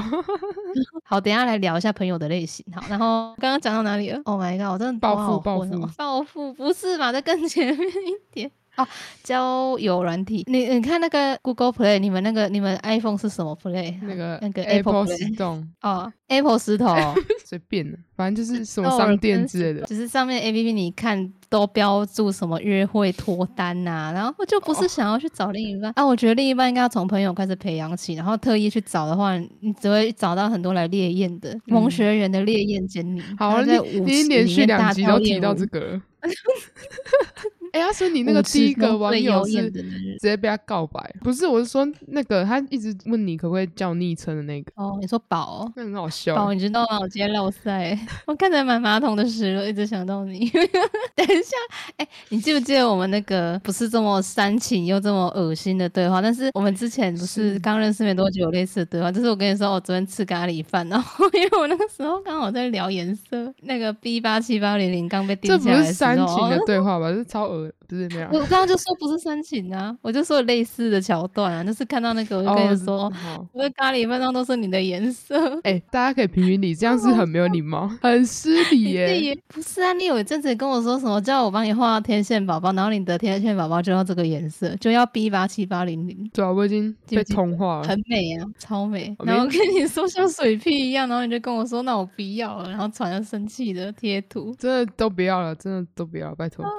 [1.04, 2.64] 好，等一下来聊一下朋友的类型。
[2.72, 7.10] 好，然后刚刚讲到哪里了？Oh my god，我真的报复报复报复不是嘛？
[7.10, 8.50] 在更前面一点。
[8.76, 8.86] 哦，
[9.22, 13.96] 交友软体，你你看那个 Google Play，你们那个你们 iPhone 是什么 Play？
[14.02, 19.84] 那个那个 Apple 石洞哦，Apple 石头哦， 随便的，反正就是什么商店之类的。
[19.86, 33.22] 只是上面 A P P 你看都标注什么约会脱单呐、然后我就不是想要去找另一半、啊，我觉得另一半应该要从朋友开始培养起，然后特意去找的话，你只会找到很多来烈焰的萌学园的烈焰经理。
[33.36, 36.00] 好，你他在舞你已经连续两集都提到这个了。
[37.72, 41.00] 哎、呀，所以你那个第一个网友是直接被他告白？
[41.20, 46.34] 不是，我是说那个他一直问你可不可以叫昵称的那个，哦，你说宝哦 那很好笑。
[46.34, 46.98] 宝，你知道吗？
[47.00, 50.50] 我今天落塞， 我看着满马桶的屎了，一直想到你。
[51.14, 51.56] 等一下，
[51.96, 56.20] 哎、你记不记得我们那个不是这么煽情又这么恶心的对话？
[56.22, 67.10] 但是我们之前不是是刚认识没多久有类似的对话，就是我跟你说我昨天吃咖喱饭，然后因为我那个时候刚好在聊颜色，那个 B 八七八零零刚被定这不下来的时是煽情的对话吧？
[67.10, 68.38] 这是超恶，不是没有我。
[68.40, 75.60] 刚刚就说不是煽情啊，我就说类似的桥段啊，就是看到那个我就跟哦你说，好我的咖喱饭上都是你的颜色。
[75.62, 79.20] 哎、大家可以评评理，这样是很没有礼貌，很失礼耶。
[79.20, 87.88] 也不是啊，你有一阵子跟我说什么叫我帮你画天线宝宝，然后你的天线宝宝就要这个颜色，就要 B 八七八零零，对啊，我已经被记不记得同化了。
[87.88, 89.14] 很美啊，超美。
[89.24, 96.70] 然后跟你说像水屁一样，然后你就跟我说那我不要了，然后传了生气的贴图，真的都不要了，真的都不要了，拜托超。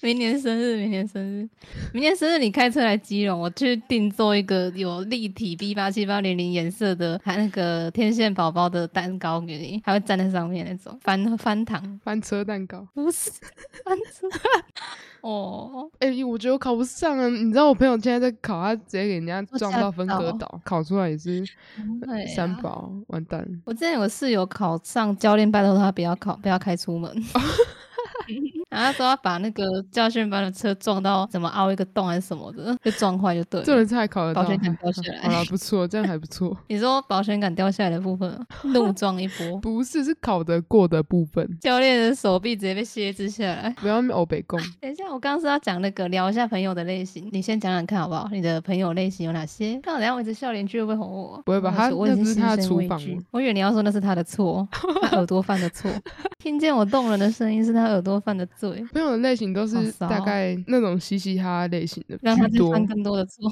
[0.00, 1.48] 明年生日，明年生日，
[1.92, 12.86] 明年生日，你开车来基隆，我去定做一个有立体 B 八七八零零颜色的，还那个天线宝宝的蛋糕给你，还会站在上面那种翻翻糖，翻车蛋糕。
[12.94, 13.30] 不是
[13.84, 14.28] 翻车。
[15.20, 17.28] 哦，哎、我觉得我考不上啊！
[17.28, 21.44] 你知道我朋友现在在考，他直接给人家撞到分隔到岛，考出来也是
[22.34, 23.46] 三宝，完蛋。
[23.64, 27.14] 我之前有个室友考上，教练拜托他不要考，不要开出门。
[28.72, 33.66] 然后他说要把那个教训班的车撞到怎么凹一个洞还是什么的， 就撞坏就对了。
[33.66, 36.56] 这人才考得到，保险杆掉下来 好了，不错，这样还不错。
[36.68, 43.70] 你说保险杆掉下来的部分，怒撞一波，不是，是考得过的部分，教练的手臂直接被卸肢下来。
[43.78, 44.58] 不要欧北共。
[44.80, 48.28] 等一下，我刚刚是要讲那个聊一下朋友的类型，你先讲讲看好不好？
[48.32, 49.78] 你的朋友类型有哪些？
[49.84, 51.42] 那我等一下我一直笑脸剧会不会哄我？
[51.44, 54.66] 不会吧他那不是他的厨房吗我以为你要说那是他的错，
[55.02, 55.90] 他耳朵犯的错。
[56.38, 62.48] 听见我动人的声音是他耳朵犯的罪，朋友的类型都是大概那种嘻嘻哈哈类型的让他。
[62.48, 63.50] 去犯更多的错。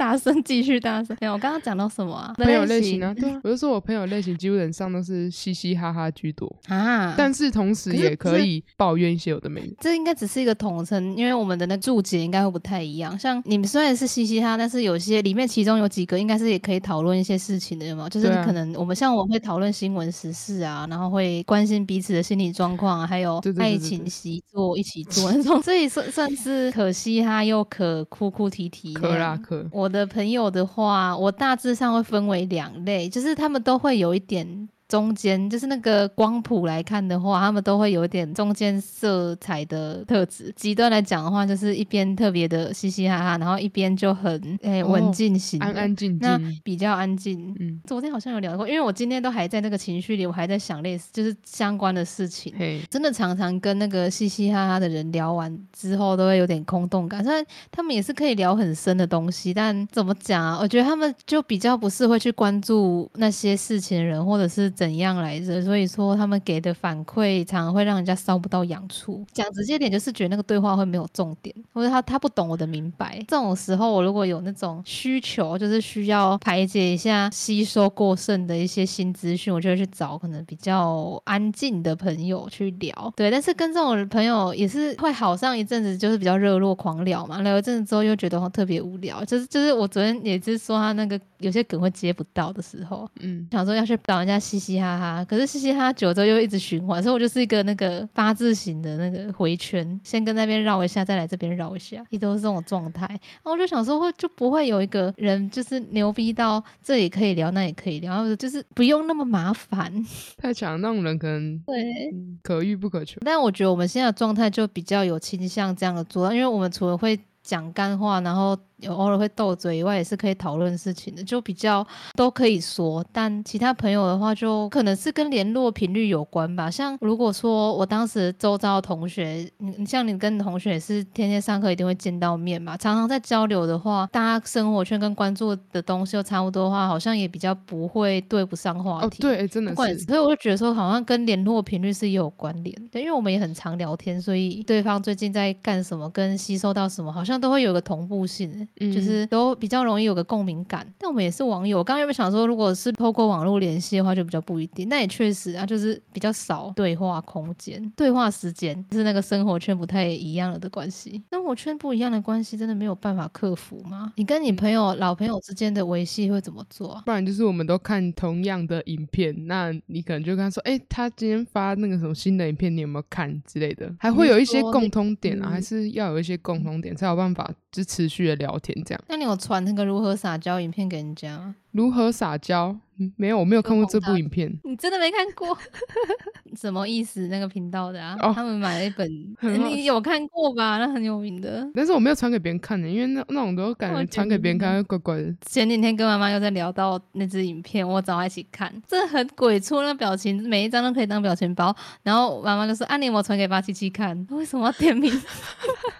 [0.00, 1.14] 大声， 继续大声。
[1.20, 2.32] 没有，我刚刚讲到什么啊？
[2.38, 9.74] 朋友类型啊，对啊，我就说我朋友类型基本上都是嘻嘻哈哈居多，啊，但是同时也可以抱怨一些有的没的。
[9.78, 13.18] 这应该只是一个统称，因为我们的那注解应该会不太一样。
[13.18, 18.08] 像你们虽然是嘻嘻哈，但是有些里面其中有几个应该是也可以讨论一些事情的，有没有？
[18.08, 29.38] 就是可能我们像我会讨论新闻时事啊，然后会关心彼此的心理状况啊，还有爱情习作一起做那种， 所以算算是可嘻哈又可哭哭啼啼那可啦。
[29.42, 34.68] 可，我的朋友的话，我大致上会分为两类，就是他们都会有一点。
[34.90, 40.52] 中间就是那个光谱来看的话，他们都会有一点中间色彩的特质。
[40.56, 47.54] 极端来讲的话，就是一边特别的嘻嘻哈哈，然后一边就很诶、哦文静型的，安安静那静，比较安静。
[47.60, 52.52] 嗯，昨天好像有聊过，因为我今天都还在那个情绪里，我还在想类似就是相关的事情。
[52.58, 57.22] 嘿，真的常常跟那个嘻嘻哈哈的人聊完之后，都会有点空洞感。
[57.22, 60.58] 虽然他们也是可以聊很深的东西，但怎么讲啊？
[60.60, 65.60] 我觉得他们就比较不是会去关注那些事情的人，或者是怎样来着。
[65.62, 69.22] 所以说，他们给的反馈常常会让人家烧不到痒处。
[69.30, 73.18] 讲直接点，就是觉得那个对话会没有重点，或者他他不懂我的明白。
[73.28, 83.12] 这种时候，我如果有那种需求，就是需要排解一下吸收过剩的一些新资讯，我就会去找可能比较安静的朋友去聊。
[83.14, 87.42] 对，但是跟这种朋友也是会好上一阵子，就是比较热络狂聊嘛。
[87.42, 89.22] 聊一阵子之后，又觉得特别无聊。
[89.26, 103.06] 就是就是我昨天也是说他那个有些梗会接不到的时候，嗯，想说要去找人家嘻嘻哈哈，可是嘻嘻哈哈久之后又一直循环，所以我就是一个那个八字形的那个回圈，先跟那边绕一下，再来这边绕一下，一都是这种状态。
[103.08, 109.90] 然后我就想说会就不会有一个人就是牛逼到这也可以聊，那也可以聊，然后就是不用那么麻烦。
[110.36, 111.74] 太强，那种人可能对，
[112.12, 113.20] 嗯可遇不可求。
[113.24, 123.04] 但我觉得我们现在的状态就比较有倾向这样的做，因为我们除了会讲干话，然后有偶尔会斗嘴以外，也是可以讨论事情的，就比较都可以说。
[123.12, 126.70] 但其他朋友的话，就可能是跟联络频率有关吧。
[126.70, 139.22] 像如果说我当时周遭的同学，你你像你跟同学也是天天上课一定会见到面嘛，常常在交流的话，大家生活圈跟关注的东西又差不多的话，好像也比较不会对不上话哦，题。
[139.22, 150.86] 对，真的是，所以我就觉得说，好像跟联络频率是有关联的，因为我们也很常聊天，所以对方最近在干什么，跟吸收到什么，好像都会有个同步性，嗯就是都比较容易有个共鸣感。
[150.98, 154.88] 但我们也是网友，我刚刚原本想说，如果是透过网络联系的话，就比较不一定。
[154.88, 161.22] 那也确实啊，就是比较少对话空间、对话时间，就是那个生活圈不太一样了的关系。
[161.30, 164.12] 生活圈不一样的关系，真的没有办法克服吗？
[164.16, 167.02] 你跟你朋友、老朋友之间的维系会怎么做啊？
[167.04, 173.92] 不然就是我们都看同样的影片，那你可能就跟他说，哎、他今天发那个什么新的影片，你有没有看之类的？
[173.98, 179.04] 还会有一些共通点啊，嗯还是要有一些共通点才有办法就持续的聊天这样。
[179.08, 181.54] 那你有传那个如何撒娇影片给人家吗？
[181.72, 182.76] 如何撒娇？
[183.00, 184.52] 嗯没有，我没有看过这部影片。
[184.64, 185.56] 你真的没看过？
[186.54, 187.26] 什么意思？
[187.28, 188.16] 那个频道的啊？
[188.20, 189.08] 哦他们买了一本，
[189.68, 190.78] 你有看过吧？
[190.78, 191.68] 那很有名的。
[191.74, 195.34] 但是我没有传给别人看的，因为那那种都感觉觉传给别人看会怪怪的。
[195.46, 201.74] 前几天跟妈妈又在聊到那支影片，我找她一起看，这很鬼畜，那表情每一张都可以当表情包。
[202.02, 204.26] 然后妈妈就说：“啊，你有没有传给八七七看？
[204.30, 205.10] 为什么要点名？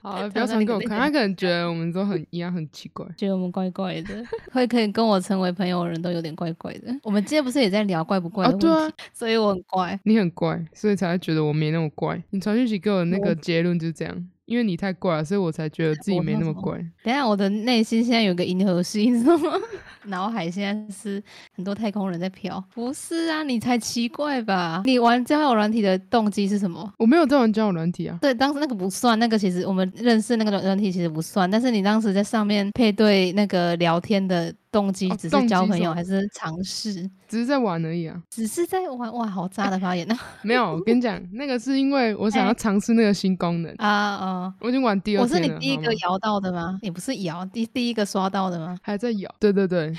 [0.02, 3.06] 好，不要传给我看，他可能觉得我们都很一样，很奇怪。
[3.16, 4.22] 觉得我们怪怪的，
[4.52, 6.89] 会可以跟我成为朋友的人都有点怪怪的。
[7.02, 9.98] 我们今天不是也在聊怪不怪的哦，问题，对啊，所以我很怪。
[10.04, 12.22] 你很怪，所以才会觉得我没那么怪。
[12.30, 16.78] 你传讯息给我的那个结论就是这样，因为你太怪了，所以我才觉得自己没那么怪。
[17.02, 19.52] 等一下，我的内心现在有个银河系，你知道吗？
[20.06, 21.22] 脑海现在是
[21.54, 22.62] 很多太空人在飘。
[22.72, 24.80] 不是啊，你才奇怪吧？
[24.86, 26.90] 你玩交友软体的动机是什么？
[26.96, 28.18] 我没有在玩交友软体啊。
[28.22, 37.08] 对，当时那个不算，那个其实我们认识那个软体其实不算，但是你当时在上面配对那个聊天的动机，只是交朋友还是尝试？
[37.28, 38.20] 只是在玩而已啊。
[38.30, 40.18] 只是在玩，哇，好渣的发言啊！
[40.42, 45.46] 没有，我跟你讲，那个是因为我想要尝试那个新功能啊啊，我已经玩第二天了。
[45.46, 46.78] 我是你第一个摇到的吗？
[46.82, 48.76] 你不是摇第第一个刷到的吗？
[48.82, 49.34] 还在摇。
[49.38, 49.92] 对对对。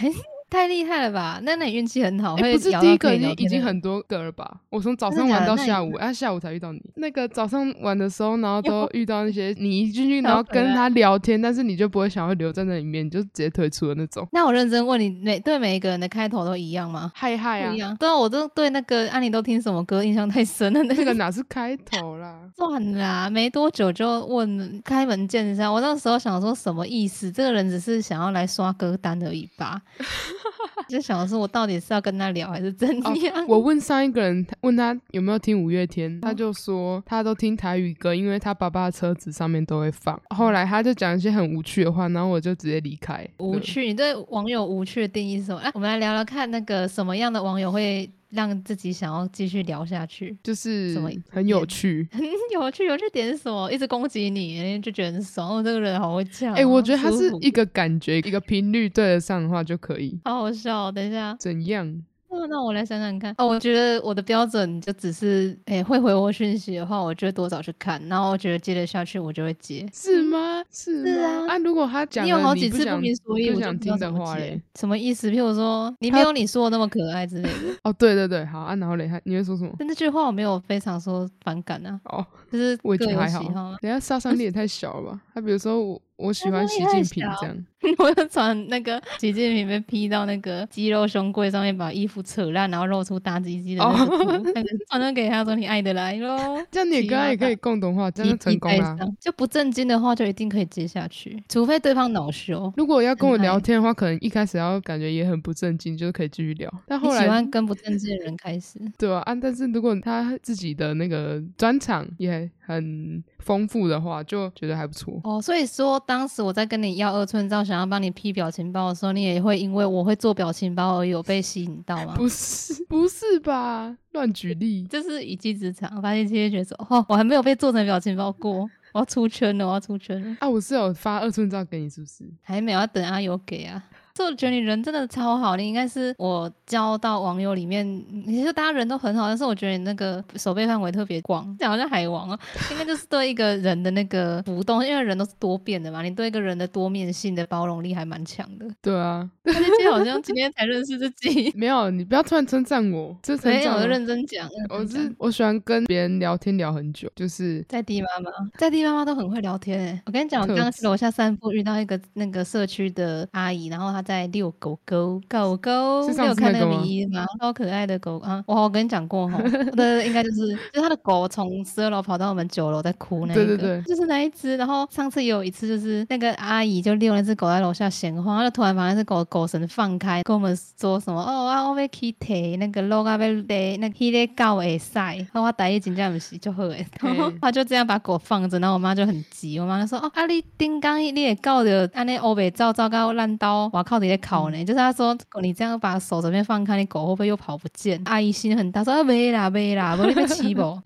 [0.52, 1.40] 太厉害了吧？
[1.44, 4.58] 那那你运气很好，不是第一个，已经已经很多个了吧？
[4.70, 6.82] 我从早上玩到下午，啊，下午才遇到你。
[6.96, 14.28] 那个早上玩的时候，然后都遇到那些你一进去，然后跟他聊天，但是你就不会想要留在那里面，你就直接退出的那种。
[14.34, 17.12] 那我认真问你，每对每一个人的开头都一样吗？
[17.16, 17.74] 嗨嗨啊！
[17.74, 17.96] 一样。
[17.96, 20.84] 对啊，我都对那个安妮都听什么歌印象太深了。
[20.84, 22.42] 那个哪是开头啦？
[22.58, 25.72] 算啦，没多久就问开门见山。
[25.72, 27.32] 我那时候想说什么意思？
[27.32, 29.82] 这个人只是想要来刷歌单而已吧？
[30.90, 31.22] 就想。
[31.22, 32.88] 老师，我到底是要跟他聊还是怎
[33.22, 33.46] 样？
[33.48, 40.20] 我问上一个人，问他有没有听五月天，他就说他都听台语歌，因为他爸爸的车子上面都会放。
[40.36, 43.24] 后来他就讲一些很无趣的话，然后我就直接离开。
[43.38, 43.86] 无趣？
[43.86, 45.60] 你对网友无趣的定义是什么？
[45.62, 48.10] 哎，我们来聊聊看，那个什么样的网友会？
[48.32, 52.22] 让自己想要继续聊下去，就是什么很有趣， 很
[52.54, 53.72] 有趣，有趣点是什么？
[53.72, 55.58] 一直攻击你，就觉得很爽。
[55.58, 56.54] 哦这个人好会讲。
[56.54, 60.20] 哎，我觉得他是一个感觉，一个频率对得上的话就可以。
[60.24, 61.36] 好好笑，等一下。
[61.40, 62.02] 怎样？
[62.50, 70.64] 那我来想想看哦，我觉得我的标准就只是，哎，会回我讯息的话，我就会多早去看，然后我觉得接得下去，我就会接，是吗？
[70.72, 71.48] 是是啊。
[71.48, 75.30] 啊，如果他讲你有好几次不明所以，我想听的话嘞，什么意思？
[75.30, 77.76] 譬如说，你没有你说的那么可爱之类的。
[77.84, 79.72] 哦，对对对，好啊，然后嘞，你会说什么？
[79.80, 82.00] 那句话我没有非常说反感啊。
[82.06, 83.44] 哦，就是我觉得还好。
[83.82, 85.22] 等下杀伤力也太小了吧？
[85.34, 86.02] 他比如说我。
[86.18, 87.66] 我喜欢习近平这样，
[87.98, 96.38] 我就传那个习近平被 P 到那个肌肉胸柜上面，把衣服扯烂，然后露出大鸡鸡的那个图，传了给他说你爱的来喽。
[96.70, 98.96] 这样你刚刚也可以共同化，真的成功了。
[99.20, 102.72] 就不正经的话，就一定可以接下去，除非对方恼羞。
[102.78, 106.72] 如果要跟我聊天的话，可能一开始要感觉也很不正经，就是可以继续聊。
[106.86, 115.20] 但后来喜欢跟不正经的人开始，对啊，啊，但是如果他自己的那个专场也很丰富的话，就觉得还不错。
[115.24, 116.92] 哦，所以说当时我在跟你。
[117.02, 122.14] 要二寸照，想要帮你 P 表情包的时候，你也会因为我会做表情包而有被吸引到吗？
[122.20, 123.98] 不是，不是吧？
[124.12, 126.00] 乱举例， 这是一技之长。
[126.02, 130.38] 发现这些角色哦，我还没有被做成表情包过，我要出圈了，我要出圈了。
[130.42, 132.24] 啊，我是有发二寸照给你，是不是？
[132.42, 133.82] 还没有，要等阿友给啊。
[134.14, 137.86] 就觉得你人真的超好，你应该是我交到网友里面，
[138.26, 142.40] 其实大家人都很好，但是我觉得你那个手背范围特别广，好像海王啊，
[142.72, 148.66] 应该就是对一个人的那个浮动，因为人都是多变的嘛，你对一个人的多面性的包容力还蛮强的。
[148.82, 160.02] 对啊，今天好像今天才认识自己， 没有，你不要突然称赞我，这没有认真讲，我是我喜欢跟别人聊天聊很久，就是在地妈妈，在地妈妈都很会聊天诶。
[160.06, 164.02] 我跟你讲，我刚刚去楼下散步遇到一个那个社区的阿姨，然后她。
[164.02, 167.26] 在遛狗狗，狗狗你有看那个迷吗？
[167.40, 168.44] 超可爱的狗啊！
[168.48, 169.38] 我我跟你讲过哈，
[169.76, 174.58] 对，应该就是就是他的狗从十二楼跑到我们九楼在哭那个，对对对，就是那一只。
[174.58, 193.91] 然后上次有一次就是那个阿姨就遛那只狗在楼下闲晃，她就突然把那只狗狗绳放开，跟我们说什么哦啊我被 kitty 那个 log 被勒那 kitty 狗会晒，然后我第一真正不是就好诶，然后他就这样把狗放着，然后我妈就很急，我妈就说哦啊你顶刚你也搞的安尼欧北糟糟糕烂刀，我靠！
[194.00, 198.02] 你在考呢，就是他说你这样把手这边放开，你狗会不会又跑不见？
[198.06, 200.62] 阿姨心很大，说啊没啦没啦，我那边欺负，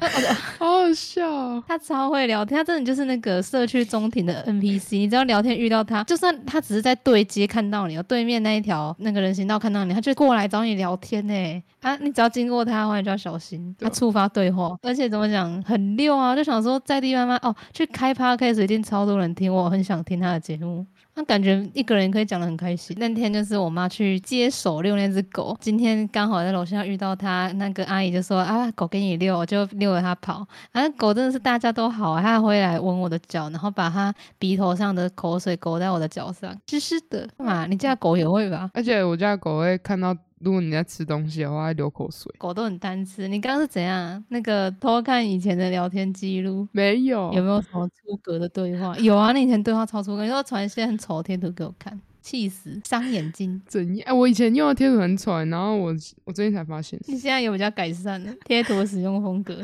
[0.60, 1.62] 好好笑。
[1.68, 4.98] 他超会聊天，他真的就是那个社区中庭的 NPC。
[4.98, 11.64] 你只要聊天遇到他，就算他只是在对接看到你，对面那一条那个人行道看到你，他就过来找你聊天呢。
[11.82, 14.76] 啊，你只要经过他的话，你就要小心，他触发对话。
[14.82, 20.86] 而且怎么讲，很溜啊，就想说在地妈妈哦，去开 podcast 一定超多人听，我很想听他的节目。
[21.16, 22.96] 那感觉一个人可以讲的很开心。
[23.00, 30.46] 那天就是我妈去接手遛那只狗，今天刚好在楼下遇到她，那个阿姨就说啊，狗给你遛，我就遛着它跑。
[30.72, 37.28] 啊，狗真的是大家都好，它会来闻我的脚，然后把它鼻头上的口水勾在我的脚上，湿湿的。
[37.38, 38.70] 嘛，你家狗也会吧？
[38.74, 40.16] 而且我家狗会看到。
[40.46, 42.32] 如果你在吃东西的话，流口水。
[42.38, 43.28] 狗都很贪吃。
[43.28, 44.24] 你刚刚是怎样？
[44.30, 46.68] 那个偷看以前的聊天记录？
[46.72, 47.34] 没有。
[47.34, 48.96] 有没有什么出格的对话？
[49.02, 52.00] 有啊，你以前对话超出格，你说传一些很丑的贴图给我看。
[52.22, 53.60] 气死，伤眼睛。
[53.68, 54.06] 怎样？
[54.08, 59.58] 哎，我以前用的贴图很丑，然后我我最近才发现，你现在有比较改善了贴图的使用风格。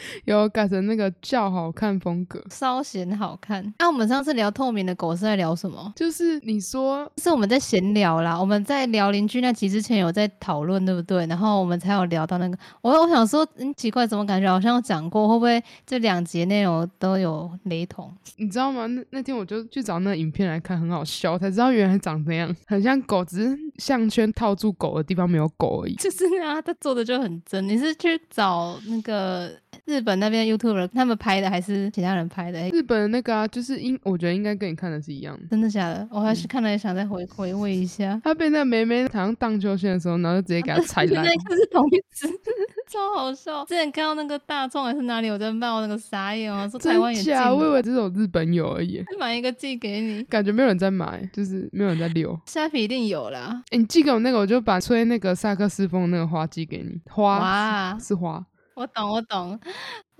[0.24, 3.72] 有改成那个较好看风格，稍显好看。
[3.78, 5.92] 那我们上次聊透明的狗是在聊什么？
[5.96, 11.26] 就是你说是我们在闲聊啦，我们在聊邻居那集之前有在讨论，对不对？
[11.26, 12.58] 然后我们才有聊到那个。
[12.80, 15.28] 我我想说，嗯，奇怪，怎么感觉好像有讲过？
[15.28, 18.12] 会不会这两节内容都有雷同？
[18.36, 18.86] 你知道吗？
[18.86, 25.94] 那那天我就去找那个影片来看，很好笑，才知道原来长这样，很像狗，只是项圈套住狗的地方没有狗而已。
[26.00, 27.66] 就是啊，他做的就很真。
[27.68, 29.52] 你是去找那个？
[29.84, 32.68] 日本那边 YouTube 他们拍的还是其他人拍的？
[32.70, 35.46] 日本的那个啊，就是应我觉得应该跟你看的是一样的。
[35.50, 36.06] 真的假的？
[36.10, 38.20] 我还是看了想再回回味一下。
[38.24, 41.24] 他被那妹妹好像荡秋千的时候，然后就直接给他踩烂。
[41.24, 42.28] 那个是同一只，
[42.88, 43.64] 超好笑。
[43.64, 47.34] 之前看到那个大众还是哪里有在卖，我那个傻眼哦，说台湾也进。
[47.34, 49.02] 我以为只有日本有而已。
[49.18, 52.38] 买一个寄给你，感觉没有人在买，就是没有人在溜。
[52.46, 53.62] 虾皮一定有啦。
[53.70, 57.00] 哎，你寄给我那个，我就把吹那个萨克斯风那个花寄给你。
[57.10, 58.44] 花是花。
[58.76, 59.60] 我懂，我懂。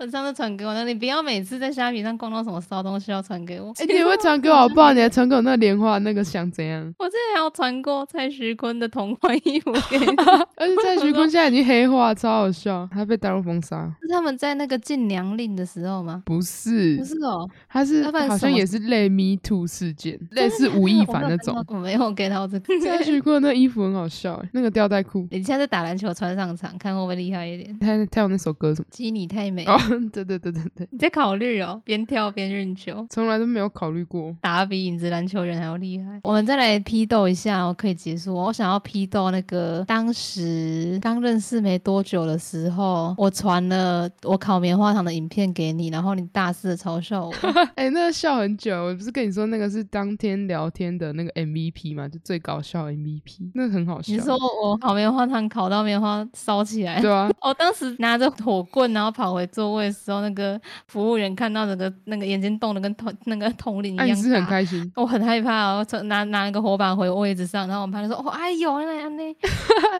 [0.03, 3.71] 我上次传给我，那你不要每次在虾皮上逛到什么骚东西要传给我。
[3.79, 4.91] 哎，你会传给我好不好？
[4.91, 6.93] 你还传给我那莲花那个想怎样？
[6.99, 10.05] 我之前还有传过蔡徐坤的同款衣服给你，
[10.57, 13.89] 而且蔡徐坤现在已经黑化，超好笑，他被大陆封杀。
[14.01, 16.21] 是他们在那个禁娘令的时候吗？
[16.25, 21.55] 不是，不是哦，他是好像也是类 Me Too 事件，类似吴亦凡那种。
[21.69, 22.65] 我没有给到这个。
[22.83, 25.25] 蔡徐坤那衣服很好笑，那个吊带裤。
[25.31, 27.79] 你现在打篮球穿上场，看会不会厉害一点？
[27.79, 28.87] 他他有那首歌什么？
[28.91, 29.63] 基你太美。
[29.63, 29.79] 哦，
[30.11, 30.87] 对对对对对。
[30.91, 36.19] 你在考虑哦，边跳边运球，从来都没有考虑过，打比影子篮球员还要厉害。
[36.23, 38.33] 我们再来批斗一下，我可以结束。
[38.33, 47.33] 我想要批斗那个当时刚认识没多久的时候，我传了我烤棉花糖的影片给你，然后你大肆的嘲笑我。
[47.75, 54.13] 哎，那个笑很久，我不是跟你说那个是当天聊天的那个 MVP 嘛，就最搞笑 MVP，那很好笑。
[54.13, 57.29] 你说我烤棉花糖烤到棉花烧起来，对啊。
[57.41, 60.59] 我当时拿着火棍，然后跑回座位的时候，那个。
[60.87, 69.23] 服务员看到整个那个眼睛动的跟铜那个铜铃一样是很开心， 我很害怕，我拿拿一个火把回位置上，然后我们朋友说：“哦，哎呦，那样呢，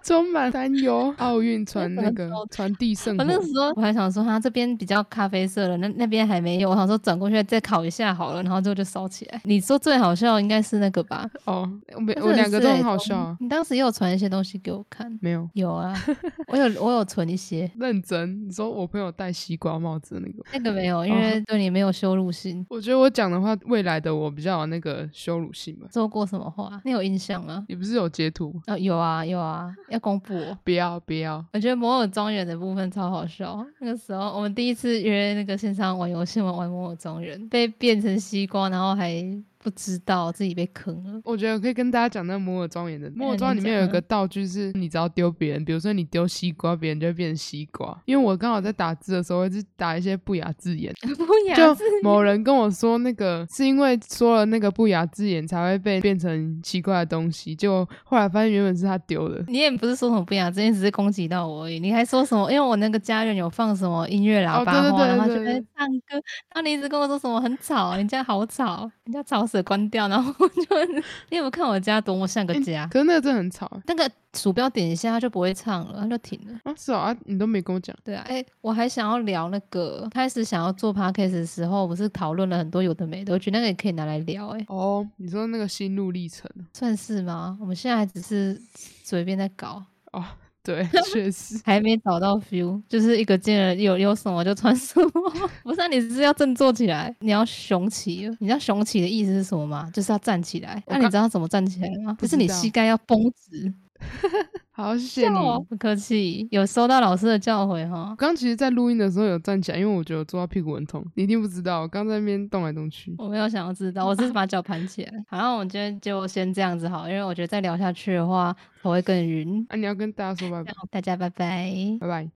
[0.04, 3.24] 充满担忧。”奥运 传那个传递圣火。
[3.24, 6.70] 那时候我还想说，他这边比较咖啡色了，那那边还没有。
[6.70, 9.42] 我想说转过去再烤一下好了，然后之后就烧起来。
[9.46, 11.28] 你说最好笑应该是那个吧？
[11.46, 13.36] 哦，我我两个都很好笑。
[13.40, 15.18] 你当时也有传一些东西给我看？
[15.22, 15.50] 没有？
[15.54, 15.94] 有啊，
[16.48, 17.72] 我有我有存一些。
[17.80, 20.44] 认真，你说我朋友带西瓜帽子那个？
[20.52, 22.66] 那个没有，因为对你没有羞辱性。
[22.70, 25.88] 我觉得我讲的话，未来的我比较有那个羞辱性吧。
[25.94, 26.82] 说过什么话？
[26.84, 27.64] 你有印象吗？
[27.70, 28.54] 你不是有截图？
[28.68, 30.34] 哦，有啊，有啊，要公布？
[30.66, 31.44] 不要，不要。
[31.54, 33.66] 我觉得摩尔庄园的部分超好笑。
[33.80, 39.24] 那个时候我们第一次约那个线上玩游戏玩玩摩尔庄园，被变成西瓜，然后还。
[39.64, 41.22] 不知道自己被坑了。
[41.24, 47.98] 我觉得可以跟大家讲那摩尔庄园的摩尔庄里面有一个道具，是你只要丢别人，比如说你丢西瓜，别人就会变成西瓜。
[48.04, 50.94] 因为我刚好在打字的时候，一直打一些不雅字眼。
[51.16, 57.56] 不雅就某人跟我说，那个是因为说了那个不雅字眼才会被变成奇怪的东西。
[57.56, 59.42] 就后来发现原本是他丢的。
[59.48, 61.80] 你也不是说什么不雅字眼，只是攻击到我而已。
[61.80, 62.52] 你还说什么？
[62.52, 64.74] 因为我那个家人有放什么音乐喇叭，
[65.08, 66.20] 然后就在唱歌。
[66.50, 69.48] 然后你一直跟我说什么很吵，人家好吵，人家吵。
[69.62, 70.86] 关掉，然后就
[71.30, 72.88] 你有没有看我家多么像个家？
[72.88, 76.60] 可是那个真的很吵，那个鼠标点一下它就不会唱了，它就停了。
[76.64, 77.96] 啊，是啊，你都没跟我讲。
[78.04, 84.48] 对啊，哎，我还想要聊那个开始想要做 podcast 的时候，不是讨论了很多有的没的，我觉得那个也可以拿来聊。
[84.50, 87.58] 哎，哦，你说那个心路历程算是吗？
[87.62, 88.60] 我们现在还只是
[89.04, 90.24] 随便在搞哦。
[90.64, 95.12] 对， 确实还没找到 feel，就是一个劲儿有有什么就穿什么。
[95.64, 98.30] 不是，你是要振作起来，你要雄起。
[98.40, 99.90] 你知道雄起的意思是什么吗？
[99.94, 100.82] 就是要站起来。
[100.88, 102.18] 那你知道怎么站起来吗？
[102.22, 103.74] 就是你膝盖要绷直。
[104.76, 105.36] 好，谢谢你，
[105.70, 106.48] 不客气。
[106.50, 108.16] 有收到老师的教诲哈。
[108.18, 111.06] 刚其实，在录音的时候有站起来，因为我觉得坐到屁股很痛。
[111.14, 113.14] 你一定不知道，刚在那边动来动去。
[113.20, 115.14] 我没有想要知道，我是把脚盘起来。
[115.28, 119.64] 好，那我们今天就先这样子好，因为我觉得再聊下去的话，我会更晕。
[119.70, 122.32] 啊，你要跟大家说拜拜，大家拜拜，拜拜。